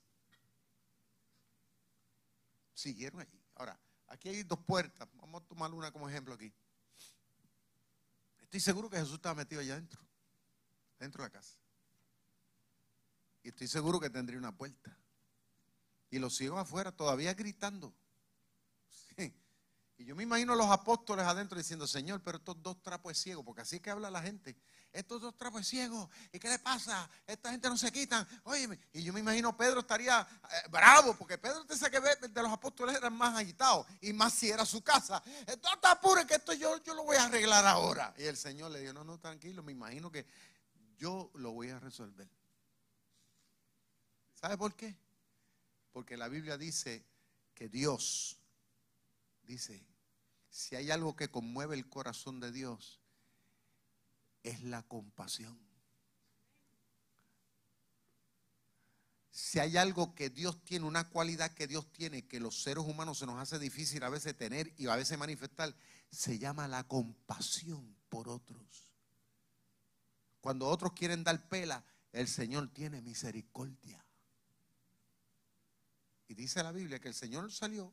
[2.74, 3.42] siguieron allí.
[3.54, 5.08] Ahora, aquí hay dos puertas.
[5.14, 6.52] Vamos a tomar una como ejemplo aquí.
[8.42, 10.00] Estoy seguro que Jesús estaba metido allá adentro,
[10.98, 11.58] dentro de la casa.
[13.42, 14.96] Y estoy seguro que tendría una puerta.
[16.10, 17.94] Y los ciegos afuera todavía gritando.
[19.96, 23.18] Y yo me imagino a los apóstoles adentro diciendo, Señor, pero estos dos trapos es
[23.18, 24.56] ciego, porque así es que habla la gente
[24.94, 26.08] estos dos trapos es ciego.
[26.32, 27.10] ¿Y qué le pasa?
[27.26, 28.26] Esta gente no se quitan.
[28.44, 32.52] Oye, y yo me imagino Pedro estaría eh, bravo, porque Pedro usted que de los
[32.52, 35.20] apóstoles eran más agitados, y más si era su casa.
[35.40, 38.14] Entonces está apure que esto yo, yo lo voy a arreglar ahora.
[38.16, 40.24] Y el Señor le dijo, no, no, tranquilo, me imagino que
[40.96, 42.28] yo lo voy a resolver.
[44.32, 44.96] ¿Sabe por qué?
[45.90, 47.04] Porque la Biblia dice
[47.52, 48.38] que Dios,
[49.46, 49.86] dice,
[50.48, 53.00] si hay algo que conmueve el corazón de Dios,
[54.42, 55.58] es la compasión.
[59.30, 63.18] Si hay algo que Dios tiene, una cualidad que Dios tiene, que los seres humanos
[63.18, 65.74] se nos hace difícil a veces tener y a veces manifestar,
[66.08, 68.92] se llama la compasión por otros.
[70.40, 74.04] Cuando otros quieren dar pela, el Señor tiene misericordia.
[76.28, 77.92] Y dice la Biblia que el Señor salió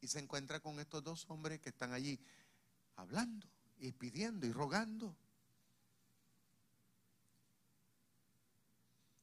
[0.00, 2.18] y se encuentra con estos dos hombres que están allí
[2.96, 3.46] hablando
[3.78, 5.14] y pidiendo y rogando.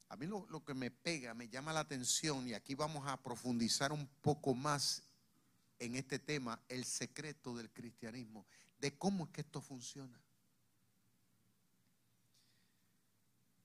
[0.10, 3.92] A mí lo, que me pega, me llama la atención, y aquí vamos a profundizar
[3.92, 5.04] un poco más
[5.80, 8.46] en este tema, el secreto del cristianismo,
[8.80, 10.20] de cómo es que esto funciona.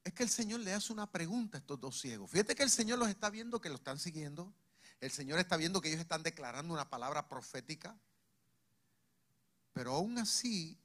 [0.05, 2.29] Es que el Señor le hace una pregunta a estos dos ciegos.
[2.29, 4.53] Fíjate que el Señor los está viendo, que lo están siguiendo.
[5.03, 7.99] El Señor está viendo que ellos están declarando una palabra profética.
[9.73, 10.79] Pero aún así,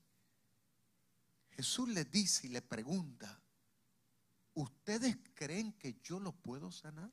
[1.51, 3.39] Jesús les dice y les pregunta,
[4.56, 7.12] ¿ustedes creen que yo lo puedo sanar?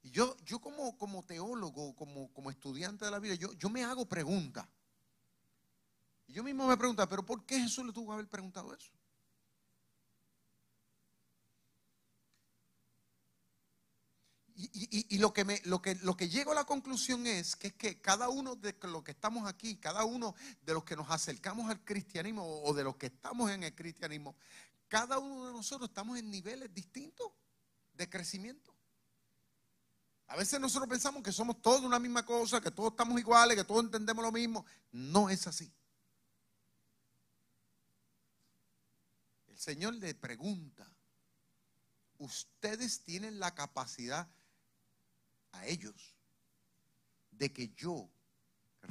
[0.00, 3.84] Y yo, yo como, como teólogo, como, como estudiante de la vida, yo, yo me
[3.84, 4.66] hago preguntas.
[6.26, 8.99] Y yo mismo me pregunto, pero ¿por qué Jesús le tuvo que haber preguntado eso?
[14.62, 17.74] Y, lo, que me, lo, que, lo que llego a la conclusión es que es
[17.74, 21.70] que cada uno de los que estamos aquí, cada uno de los que nos acercamos
[21.70, 24.36] al cristianismo o de los que estamos en el cristianismo,
[24.88, 27.30] cada uno de nosotros estamos en niveles distintos
[27.94, 28.74] de crecimiento.
[30.26, 33.64] A veces nosotros pensamos que somos todos una misma cosa, que todos estamos iguales, que
[33.64, 34.66] todos entendemos lo mismo.
[34.92, 35.72] No es así.
[39.48, 40.88] El Señor le pregunta,
[42.18, 44.28] ustedes tienen la capacidad
[45.52, 46.14] a ellos
[47.30, 48.10] de que yo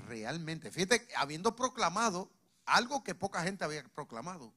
[0.08, 2.32] realmente, fíjate, habiendo proclamado
[2.66, 4.54] algo que poca gente había proclamado,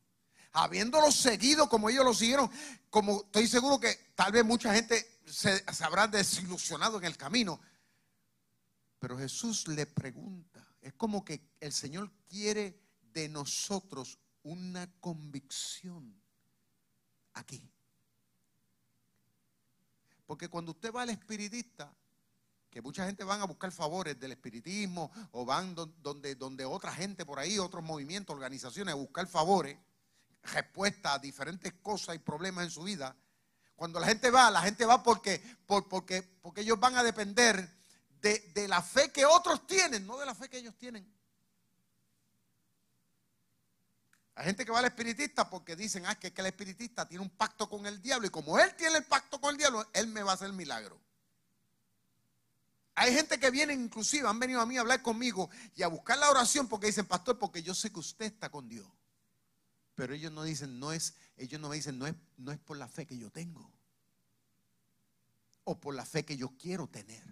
[0.53, 2.51] habiéndolo seguido como ellos lo siguieron,
[2.91, 7.61] como estoy seguro que tal vez mucha gente se, habrá desilusionado en el camino,
[8.99, 12.79] pero Jesús le pregunta, es como que el Señor quiere
[13.13, 16.21] de nosotros una convicción
[17.35, 17.72] aquí.
[20.27, 21.93] Porque cuando usted va al espiritista,
[22.71, 27.27] que mucha gente van a buscar favores del espiritismo o van donde, donde otra gente
[27.27, 29.77] por ahí, otros movimientos, organizaciones, a buscar favores,
[30.43, 33.15] respuesta a diferentes cosas y problemas en su vida.
[33.77, 37.69] Cuando la gente va, la gente va porque, porque, porque ellos van a depender
[38.21, 41.07] de, de la fe que otros tienen, no de la fe que ellos tienen.
[44.35, 47.31] Hay gente que va al espiritista porque dicen, ah, que, que el espiritista tiene un
[47.31, 50.23] pacto con el diablo y como él tiene el pacto con el diablo, él me
[50.23, 50.99] va a hacer el milagro.
[52.95, 56.19] Hay gente que viene, inclusive, han venido a mí a hablar conmigo y a buscar
[56.19, 58.87] la oración porque dicen, pastor, porque yo sé que usted está con Dios.
[59.95, 62.77] Pero ellos no dicen, no es, ellos no me dicen, no es, no es por
[62.77, 63.71] la fe que yo tengo.
[65.65, 67.23] O por la fe que yo quiero tener.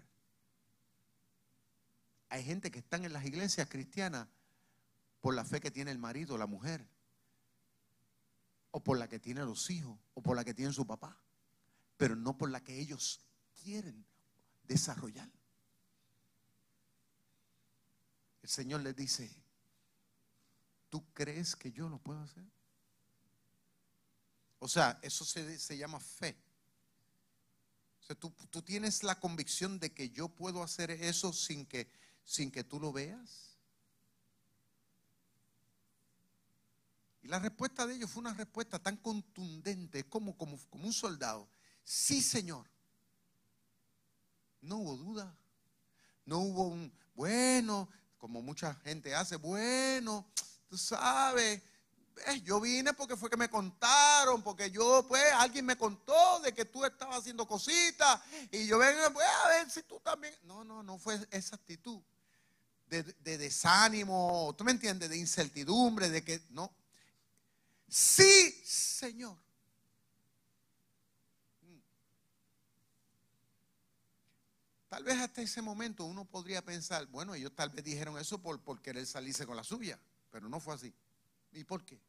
[2.30, 4.28] Hay gente que están en las iglesias cristianas
[5.20, 6.86] por la fe que tiene el marido la mujer,
[8.70, 11.16] o por la que tiene los hijos, o por la que tiene su papá,
[11.96, 13.20] pero no por la que ellos
[13.62, 14.04] quieren
[14.64, 15.30] desarrollar.
[18.42, 19.30] El Señor les dice,
[20.88, 22.44] ¿tú crees que yo lo puedo hacer?
[24.60, 26.36] O sea, eso se, llama fe.
[28.00, 31.90] O sea, tú, tú, tienes la convicción de que yo puedo hacer eso sin que,
[32.24, 33.49] sin que tú lo veas.
[37.22, 41.48] Y la respuesta de ellos fue una respuesta tan contundente como, como, como un soldado.
[41.84, 42.68] Sí, Señor.
[44.60, 45.36] No hubo duda.
[46.24, 50.30] No hubo un, bueno, como mucha gente hace, bueno,
[50.68, 51.62] tú sabes,
[52.44, 56.64] yo vine porque fue que me contaron, porque yo, pues, alguien me contó de que
[56.66, 60.34] tú estabas haciendo cositas y yo vengo, voy a ver si tú también.
[60.44, 62.00] No, no, no fue esa actitud
[62.86, 66.70] de, de desánimo, tú me entiendes, de incertidumbre, de que no,
[67.90, 69.36] sí, Señor.
[74.88, 78.60] Tal vez hasta ese momento uno podría pensar, bueno, ellos tal vez dijeron eso por,
[78.60, 79.98] por querer salirse con la suya,
[80.30, 80.92] pero no fue así.
[81.52, 82.00] ¿Y por qué?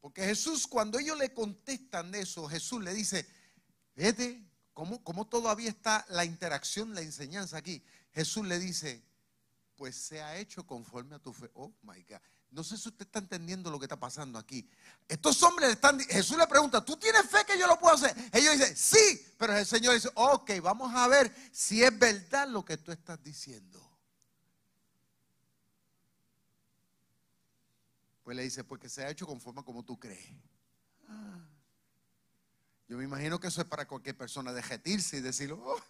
[0.00, 3.24] Porque Jesús, cuando ellos le contestan de eso, Jesús le dice,
[3.94, 7.84] vete, ¿cómo, ¿cómo todavía está la interacción, la enseñanza aquí?
[8.12, 9.00] Jesús le dice,
[9.76, 11.48] pues se ha hecho conforme a tu fe.
[11.54, 12.18] Oh, my God.
[12.50, 14.68] No sé si usted está entendiendo lo que está pasando aquí.
[15.06, 18.16] Estos hombres están, Jesús le pregunta, ¿tú tienes fe que yo lo puedo hacer?
[18.32, 22.64] Ellos dicen, sí, pero el Señor dice, ok, vamos a ver si es verdad lo
[22.64, 23.84] que tú estás diciendo.
[28.22, 30.26] Pues le dice, porque se ha hecho conforme como tú crees.
[32.88, 35.80] Yo me imagino que eso es para cualquier persona dejetirse y decirlo, oh,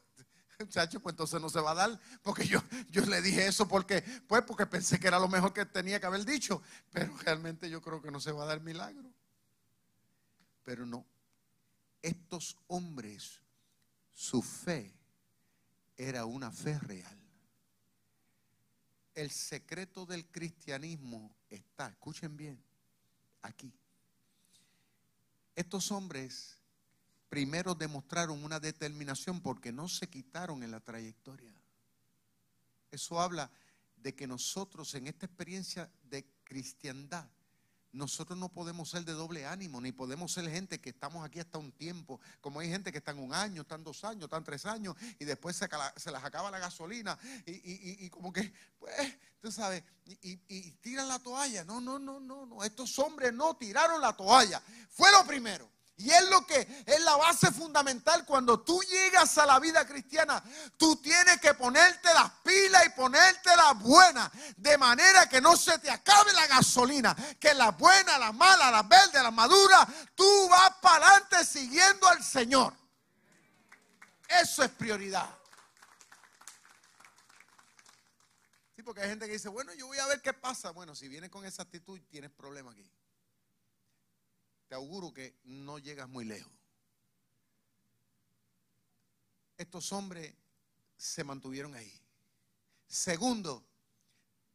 [0.65, 4.03] Muchacho, pues entonces no se va a dar, porque yo, yo le dije eso porque,
[4.27, 7.81] pues porque pensé que era lo mejor que tenía que haber dicho, pero realmente yo
[7.81, 9.09] creo que no se va a dar milagro.
[10.65, 11.07] Pero no,
[12.03, 13.41] estos hombres,
[14.13, 14.93] su fe
[15.97, 17.17] era una fe real.
[19.15, 22.61] El secreto del cristianismo está, escuchen bien,
[23.43, 23.73] aquí.
[25.55, 26.58] Estos hombres
[27.29, 31.53] primero demostraron una determinación porque no se quitaron en la trayectoria.
[32.91, 33.51] Eso habla
[33.97, 37.29] de que nosotros en esta experiencia de cristiandad,
[37.93, 41.59] nosotros no podemos ser de doble ánimo, ni podemos ser gente que estamos aquí hasta
[41.59, 44.95] un tiempo, como hay gente que están un año, están dos años, están tres años,
[45.19, 50.73] y después se, las acaba la gasolina, y, como que, pues, tú sabes, y, y
[50.73, 51.65] tiran la toalla.
[51.65, 55.78] No, no, no, no, no, estos hombres no tiraron la toalla, fue lo primero.
[55.99, 60.41] Y es lo que es la base fundamental cuando tú llegas a la vida cristiana.
[60.77, 64.31] Tú tienes que ponerte las pilas y ponerte las buenas.
[64.57, 67.17] De manera que no se te acabe la gasolina.
[67.41, 72.23] Que las buenas, las malas, las verdes, las maduras, tú vas para adelante siguiendo al
[72.23, 72.73] Señor.
[74.29, 75.29] Eso es prioridad.
[78.77, 80.71] Sí, porque hay gente que dice, bueno, yo voy a ver qué pasa.
[80.71, 82.89] Bueno, si vienes con esa actitud, tienes problema aquí.
[84.69, 86.53] Te auguro que no llegas muy lejos.
[89.57, 90.35] Estos hombres
[90.97, 91.93] se mantuvieron ahí.
[92.87, 93.67] Segundo,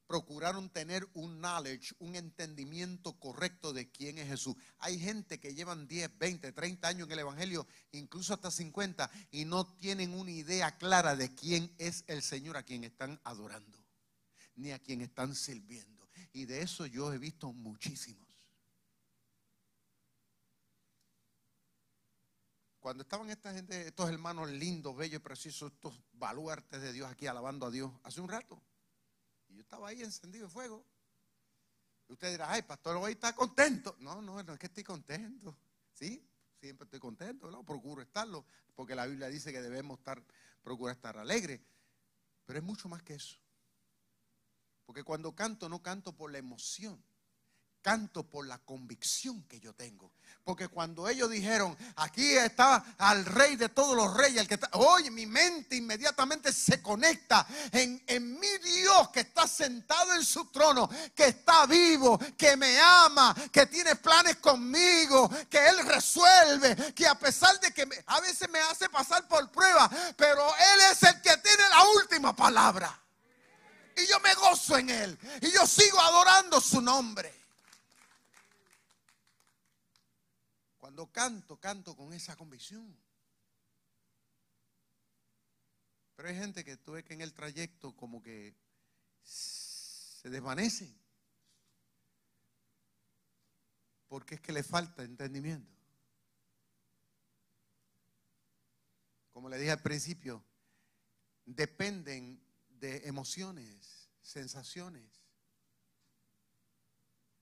[0.07, 4.55] procuraron tener un knowledge, un entendimiento correcto de quién es Jesús.
[4.79, 9.45] Hay gente que llevan 10, 20, 30 años en el Evangelio, incluso hasta 50, y
[9.45, 13.77] no tienen una idea clara de quién es el Señor a quien están adorando,
[14.55, 16.07] ni a quien están sirviendo.
[16.31, 18.22] Y de eso yo he visto muchísimos.
[22.83, 27.27] Cuando estaban esta gente, estos hermanos lindos, bellos y precisos, estos baluartes de Dios aquí
[27.27, 28.61] alabando a Dios, hace un rato,
[29.47, 30.85] y yo estaba ahí encendido de fuego.
[32.09, 33.95] Y usted dirá, ay, pastor, hoy está contento.
[33.99, 35.57] No, no, no es que estoy contento.
[35.93, 36.27] Sí,
[36.59, 37.63] siempre estoy contento, ¿no?
[37.63, 40.21] Procuro estarlo, porque la Biblia dice que debemos estar,
[40.61, 41.61] procurar estar alegres.
[42.43, 43.37] Pero es mucho más que eso.
[44.85, 47.01] Porque cuando canto, no canto por la emoción
[47.83, 50.13] canto por la convicción que yo tengo.
[50.43, 54.69] Porque cuando ellos dijeron, aquí está al rey de todos los reyes, el que está,
[54.73, 60.45] oye, mi mente inmediatamente se conecta en, en mi Dios que está sentado en su
[60.45, 67.07] trono, que está vivo, que me ama, que tiene planes conmigo, que Él resuelve, que
[67.07, 71.21] a pesar de que a veces me hace pasar por prueba, pero Él es el
[71.21, 72.99] que tiene la última palabra.
[73.95, 75.19] Y yo me gozo en Él.
[75.41, 77.42] Y yo sigo adorando su nombre.
[80.93, 82.95] Cuando canto, canto con esa convicción.
[86.15, 88.55] Pero hay gente que tú ves que en el trayecto como que
[89.23, 90.95] se desvanece.
[94.07, 95.73] Porque es que le falta entendimiento.
[99.31, 100.45] Como le dije al principio,
[101.43, 102.39] dependen
[102.69, 105.23] de emociones, sensaciones.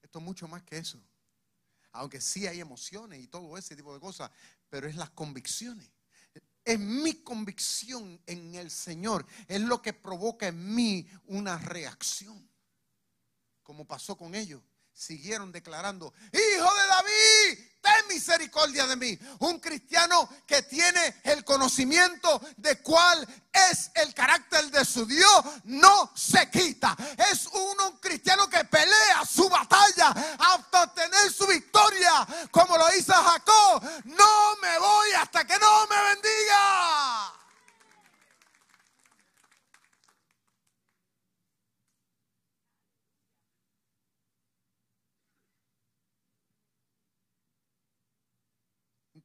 [0.01, 1.03] Esto es mucho más que eso
[1.93, 4.31] aunque sí hay emociones y todo ese tipo de cosas,
[4.69, 5.89] pero es las convicciones.
[6.63, 12.49] Es mi convicción en el Señor, es lo que provoca en mí una reacción,
[13.63, 14.61] como pasó con ellos.
[14.93, 17.65] Siguieron declarando, hijo de David,
[18.13, 19.17] misericordia de mí.
[19.39, 26.11] Un cristiano que tiene el conocimiento de cuál es el carácter de su Dios, no
[26.15, 26.95] se quita.
[27.31, 30.09] Es un cristiano que pelea su batalla
[30.39, 33.83] hasta obtener su victoria, como lo hizo Jacob.
[34.05, 37.41] No me voy hasta que no me bendiga.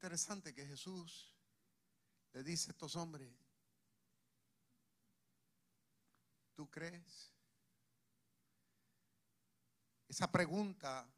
[0.07, 1.35] Interesante que Jesús
[2.33, 3.29] le dice a estos hombres,
[6.55, 7.35] ¿tú crees?
[10.07, 11.13] Esa pregunta,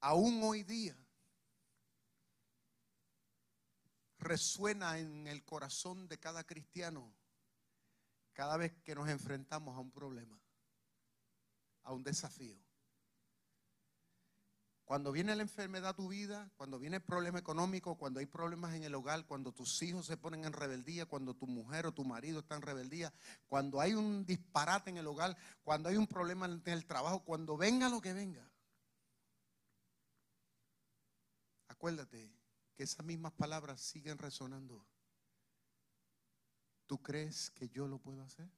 [0.00, 0.94] aún hoy día,
[4.18, 7.16] resuena en el corazón de cada cristiano
[8.34, 10.38] cada vez que nos enfrentamos a un problema,
[11.84, 12.61] a un desafío.
[14.92, 18.74] Cuando viene la enfermedad a tu vida, cuando viene el problema económico, cuando hay problemas
[18.74, 22.04] en el hogar, cuando tus hijos se ponen en rebeldía, cuando tu mujer o tu
[22.04, 23.10] marido está en rebeldía,
[23.48, 27.56] cuando hay un disparate en el hogar, cuando hay un problema en el trabajo, cuando
[27.56, 28.46] venga lo que venga.
[31.68, 32.30] Acuérdate
[32.74, 34.84] que esas mismas palabras siguen resonando.
[36.84, 38.50] ¿Tú crees que yo lo puedo hacer?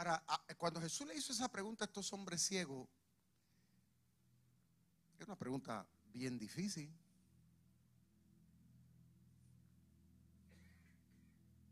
[0.00, 0.24] Ahora,
[0.56, 2.88] cuando Jesús le hizo esa pregunta a estos hombres ciegos,
[5.18, 6.90] es una pregunta bien difícil.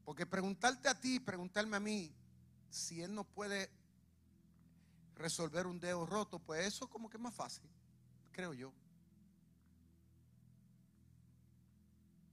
[0.05, 2.15] Porque preguntarte a ti, preguntarme a mí,
[2.69, 3.71] si Él no puede
[5.15, 7.71] resolver un dedo roto, pues eso como que es más fácil,
[8.31, 8.75] creo yo.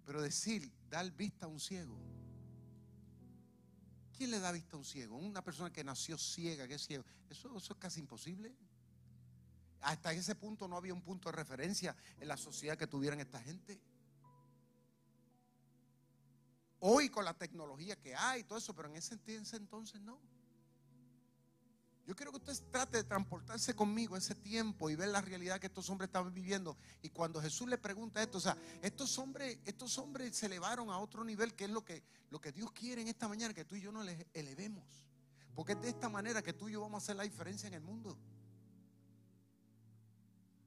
[0.06, 1.98] Pero decir, dar vista a un ciego.
[4.18, 5.18] ¿Quién le da vista a un ciego?
[5.18, 7.04] Una persona que nació ciega, que es ciego.
[7.30, 8.56] Eso, es casi imposible.
[9.82, 13.42] Hasta ese punto no había un punto de referencia en la sociedad que tuvieran esta
[13.42, 13.80] gente.
[16.80, 19.20] Hoy con la tecnología que hay y todo eso, pero en ese
[19.54, 20.20] entonces no.
[22.06, 25.68] Yo quiero que usted trate de transportarse conmigo ese tiempo y ver la realidad que
[25.68, 26.78] estos hombres estaban viviendo.
[27.02, 31.00] Y cuando Jesús le pregunta esto, o sea, estos hombres, estos hombres se elevaron a
[31.00, 33.76] otro nivel, que es lo que, lo que Dios quiere en esta mañana, que tú
[33.76, 34.84] y yo nos elevemos.
[35.56, 37.74] Porque es de esta manera que tú y yo vamos a hacer la diferencia en
[37.74, 38.16] el mundo.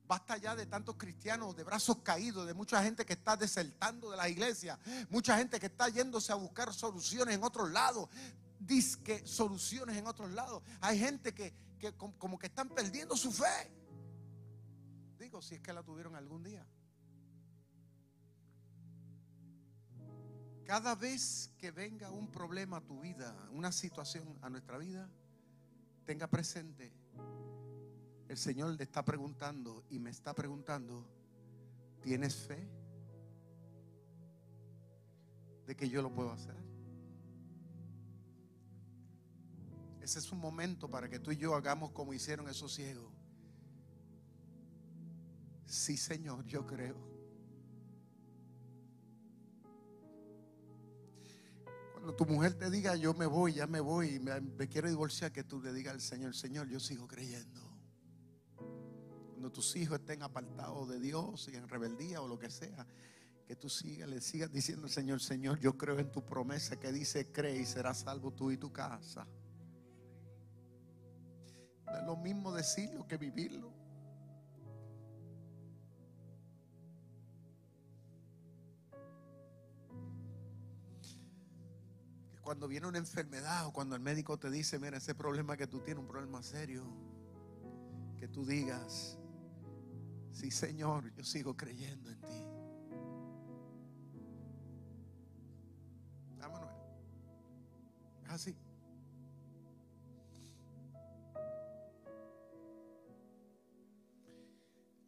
[0.09, 4.17] Basta ya de tantos cristianos de brazos caídos, de mucha gente que está desertando de
[4.17, 4.79] la iglesia,
[5.11, 8.09] mucha gente que está yéndose a buscar soluciones en otros lados,
[8.69, 10.63] disque soluciones en otros lados.
[10.81, 13.73] Hay gente que, que como que están perdiendo su fe.
[15.19, 16.65] Digo, si es que la tuvieron algún día.
[20.65, 25.09] Cada vez que venga un problema a tu vida, una situación a nuestra vida,
[26.05, 26.93] tenga presente,
[28.29, 31.09] el Señor le está preguntando y me está preguntando,
[32.03, 32.69] ¿tienes fe
[35.67, 36.68] de que yo lo puedo hacer?
[40.03, 43.13] Ese es un momento para que tú y yo hagamos como hicieron esos ciegos.
[45.67, 46.97] Sí, Señor, yo creo.
[51.93, 55.31] Cuando tu mujer te diga, yo me voy, ya me voy, me, me quiero divorciar,
[55.31, 57.61] que tú le digas al Señor, Señor, yo sigo creyendo.
[59.31, 62.87] Cuando tus hijos estén apartados de Dios y en rebeldía o lo que sea,
[63.47, 66.93] que tú sigas, le sigas diciendo al Señor, Señor, yo creo en tu promesa que
[66.93, 69.27] dice, cree y serás salvo tú y tu casa.
[71.91, 73.79] No es lo mismo decirlo que vivirlo.
[82.49, 85.81] cuando viene una enfermedad o cuando el médico te dice, mira, ese problema que tú
[85.81, 86.83] tienes, un problema serio,
[88.17, 89.19] que tú digas,
[90.33, 92.47] sí Señor, yo sigo creyendo en ti.
[96.39, 96.71] Vámonos.
[98.25, 98.57] Es así.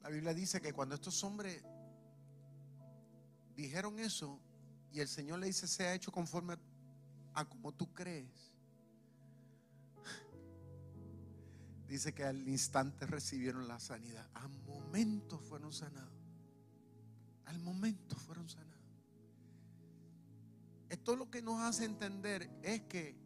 [0.02, 1.62] La Biblia dice que cuando estos hombres
[3.54, 4.40] dijeron eso
[4.92, 6.56] y el Señor le dice, se ha hecho conforme
[7.34, 8.52] a como tú crees.
[11.86, 14.28] Dice que al instante recibieron la sanidad.
[14.34, 16.10] Al momento fueron sanados.
[17.44, 18.70] Al momento fueron sanados.
[20.88, 23.16] Esto lo que nos hace entender es que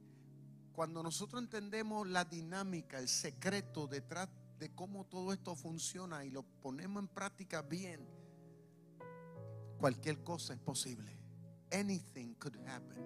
[0.74, 4.28] cuando nosotros entendemos la dinámica, el secreto detrás
[4.58, 8.08] de cómo todo esto funciona y lo ponemos en práctica bien,
[9.78, 11.18] cualquier cosa es posible.
[11.72, 13.04] Anything could happen.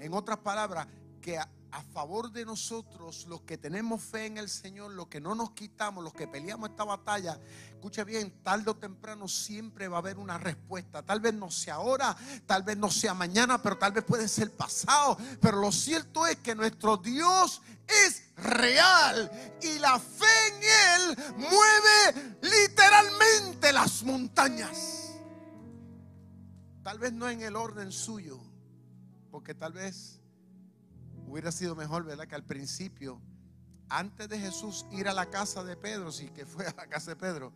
[0.00, 0.86] En otras palabras,
[1.20, 1.38] que
[1.72, 5.50] a, favor de nosotros, los que tenemos fe en el Señor, los que no nos
[5.52, 7.38] quitamos, los que peleamos esta batalla,
[7.70, 11.02] escuche bien, tarde o temprano siempre va a haber una respuesta.
[11.02, 12.16] Tal vez no sea ahora,
[12.46, 15.16] tal vez no sea mañana, pero tal vez puede ser pasado.
[15.40, 19.30] Pero lo cierto es que nuestro Dios es real
[19.62, 25.16] y la fe en Él mueve literalmente las montañas.
[26.82, 28.40] Tal vez no en el orden suyo
[29.30, 30.19] porque tal vez
[31.30, 32.26] hubiera sido mejor, ¿verdad?
[32.26, 33.20] Que al principio,
[33.88, 37.12] antes de Jesús ir a la casa de Pedro, si que fue a la casa
[37.12, 37.52] de Pedro,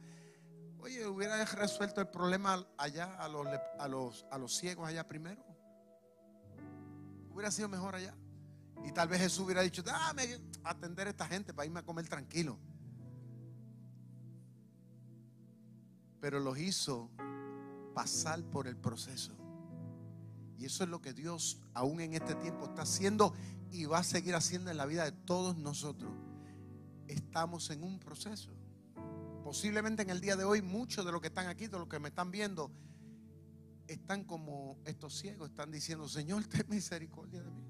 [0.79, 3.47] oye, hubiera resuelto el problema allá a los,
[3.79, 5.45] a los, a los ciegos allá primero.
[7.33, 8.15] Hubiera sido mejor allá.
[8.85, 12.09] Y tal vez Jesús hubiera dicho, dame atender a esta gente para irme a comer
[12.09, 12.59] tranquilo.
[16.21, 17.11] Pero los hizo
[17.95, 19.44] pasar por el proceso.
[20.59, 23.35] Y eso es lo que Dios aún en este tiempo está haciendo
[23.71, 26.13] y va a seguir haciendo en la vida de todos nosotros.
[27.09, 28.51] Estamos en un proceso.
[29.43, 31.99] Posiblemente en el día de hoy muchos de los que están aquí, de los que
[31.99, 32.71] me están viendo,
[33.89, 37.65] están como estos ciegos, están diciendo, Señor, ten misericordia de mí.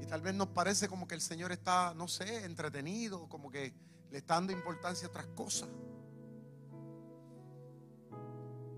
[0.00, 3.74] Y tal vez nos parece como que el Señor está, no sé, entretenido, como que
[4.10, 5.68] le está dando importancia a otras cosas.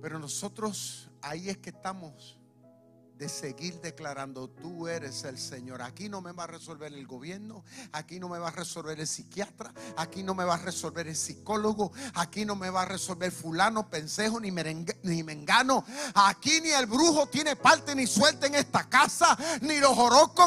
[0.00, 2.39] Pero nosotros ahí es que estamos
[3.20, 5.82] de seguir declarando, tú eres el Señor.
[5.82, 7.62] Aquí no me va a resolver el gobierno,
[7.92, 11.14] aquí no me va a resolver el psiquiatra, aquí no me va a resolver el
[11.14, 14.50] psicólogo, aquí no me va a resolver fulano, pensejo, ni,
[15.02, 15.84] ni mengano.
[16.14, 19.94] Aquí ni el brujo tiene parte ni suerte en esta casa, ni los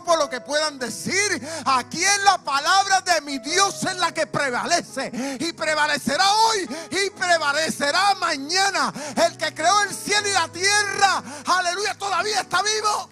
[0.04, 1.48] por lo que puedan decir.
[1.66, 7.10] Aquí es la palabra de mi Dios en la que prevalece y prevalecerá hoy y
[7.12, 8.92] prevalecerá mañana.
[9.16, 13.10] El que creó el cielo y la tierra, aleluya, todavía está vivo.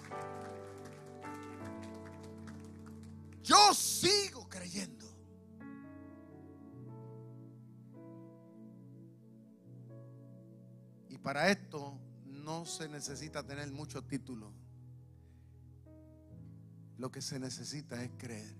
[3.42, 5.06] Yo sigo creyendo.
[11.08, 14.52] Y para esto no se necesita tener muchos títulos.
[16.98, 18.56] Lo que se necesita es creer.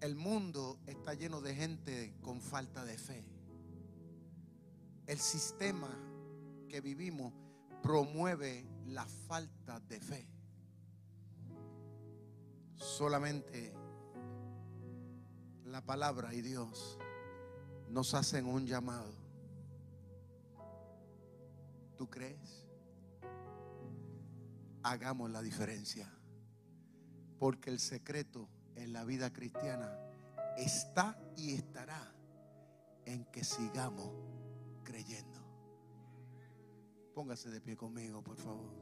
[0.00, 3.22] El mundo está lleno de gente con falta de fe.
[5.06, 6.09] El sistema
[6.70, 7.34] que vivimos
[7.82, 10.28] promueve la falta de fe.
[12.76, 13.74] Solamente
[15.64, 16.96] la palabra y Dios
[17.88, 19.12] nos hacen un llamado.
[21.98, 22.66] ¿Tú crees?
[24.84, 26.08] Hagamos la diferencia.
[27.38, 29.90] Porque el secreto en la vida cristiana
[30.56, 32.14] está y estará
[33.06, 34.10] en que sigamos
[34.84, 35.39] creyendo.
[37.20, 38.72] Póngase de pie conmigo, por favor.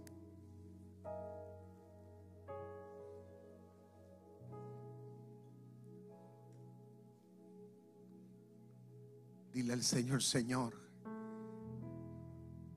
[9.53, 10.73] Dile al Señor, Señor,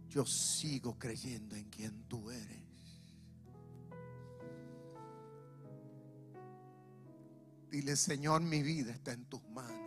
[0.09, 3.03] yo sigo creyendo en quien tú eres.
[7.69, 9.77] Dile, Señor, mi vida está en tus manos.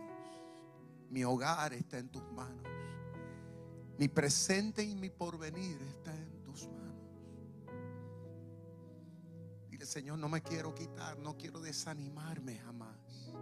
[1.09, 2.74] Mi hogar está en tus manos.
[3.97, 6.85] Mi presente y mi porvenir está en tus manos.
[9.69, 13.33] Dile, Señor, no me quiero quitar, no quiero desanimarme jamás.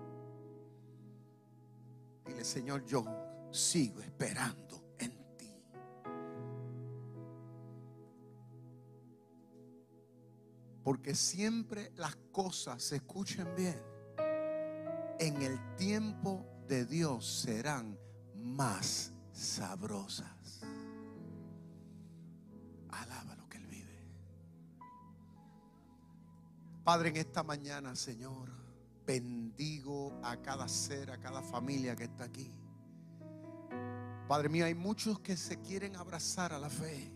[2.26, 3.04] Dile, Señor, yo
[3.52, 5.60] sigo esperando en ti.
[10.84, 13.82] Porque siempre las cosas se escuchen bien.
[15.20, 17.98] En el tiempo de Dios serán
[18.36, 20.62] más sabrosas.
[22.90, 24.08] Alaba lo que Él vive.
[26.84, 28.50] Padre, en esta mañana, Señor,
[29.06, 32.52] bendigo a cada ser, a cada familia que está aquí.
[34.28, 37.12] Padre mío, hay muchos que se quieren abrazar a la fe.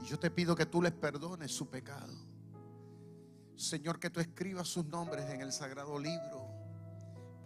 [0.00, 2.12] Y yo te pido que tú les perdones su pecado.
[3.56, 6.55] Señor, que tú escribas sus nombres en el sagrado libro.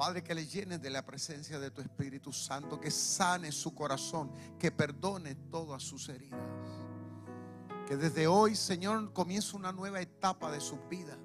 [0.00, 4.32] Padre, que le llenes de la presencia de tu Espíritu Santo, que sane su corazón,
[4.58, 6.40] que perdone todas sus heridas.
[7.86, 11.18] Que desde hoy, Señor, comience una nueva etapa de su vida.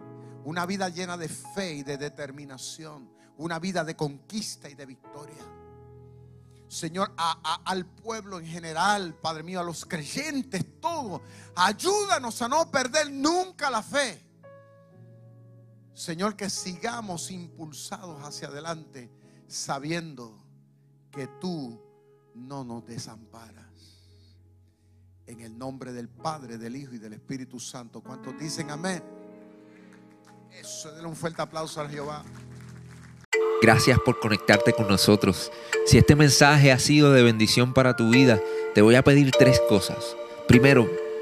[0.43, 3.09] Una vida llena de fe y de determinación.
[3.38, 5.45] Una vida de conquista y de victoria.
[6.67, 11.21] Señor, al pueblo en general, Padre mío, a los creyentes, todo.
[11.55, 14.21] Ayúdanos a no perder nunca la fe.
[15.96, 19.10] Señor, que sigamos impulsados hacia adelante,
[19.48, 20.38] sabiendo
[21.10, 21.82] que tú
[22.36, 23.64] no nos desamparas.
[25.26, 28.02] En el nombre del Padre, del Hijo y del Espíritu Santo.
[28.02, 29.02] ¿Cuántos dicen amén?
[30.52, 32.24] Eso, denle un fuerte aplauso a Jehová.
[33.62, 35.50] Gracias por conectarte con nosotros.
[35.86, 38.39] Si este mensaje ha sido de bendición para tu vida,
[38.74, 40.16] te voy a pedir tres cosas.
[40.48, 40.88] Primero,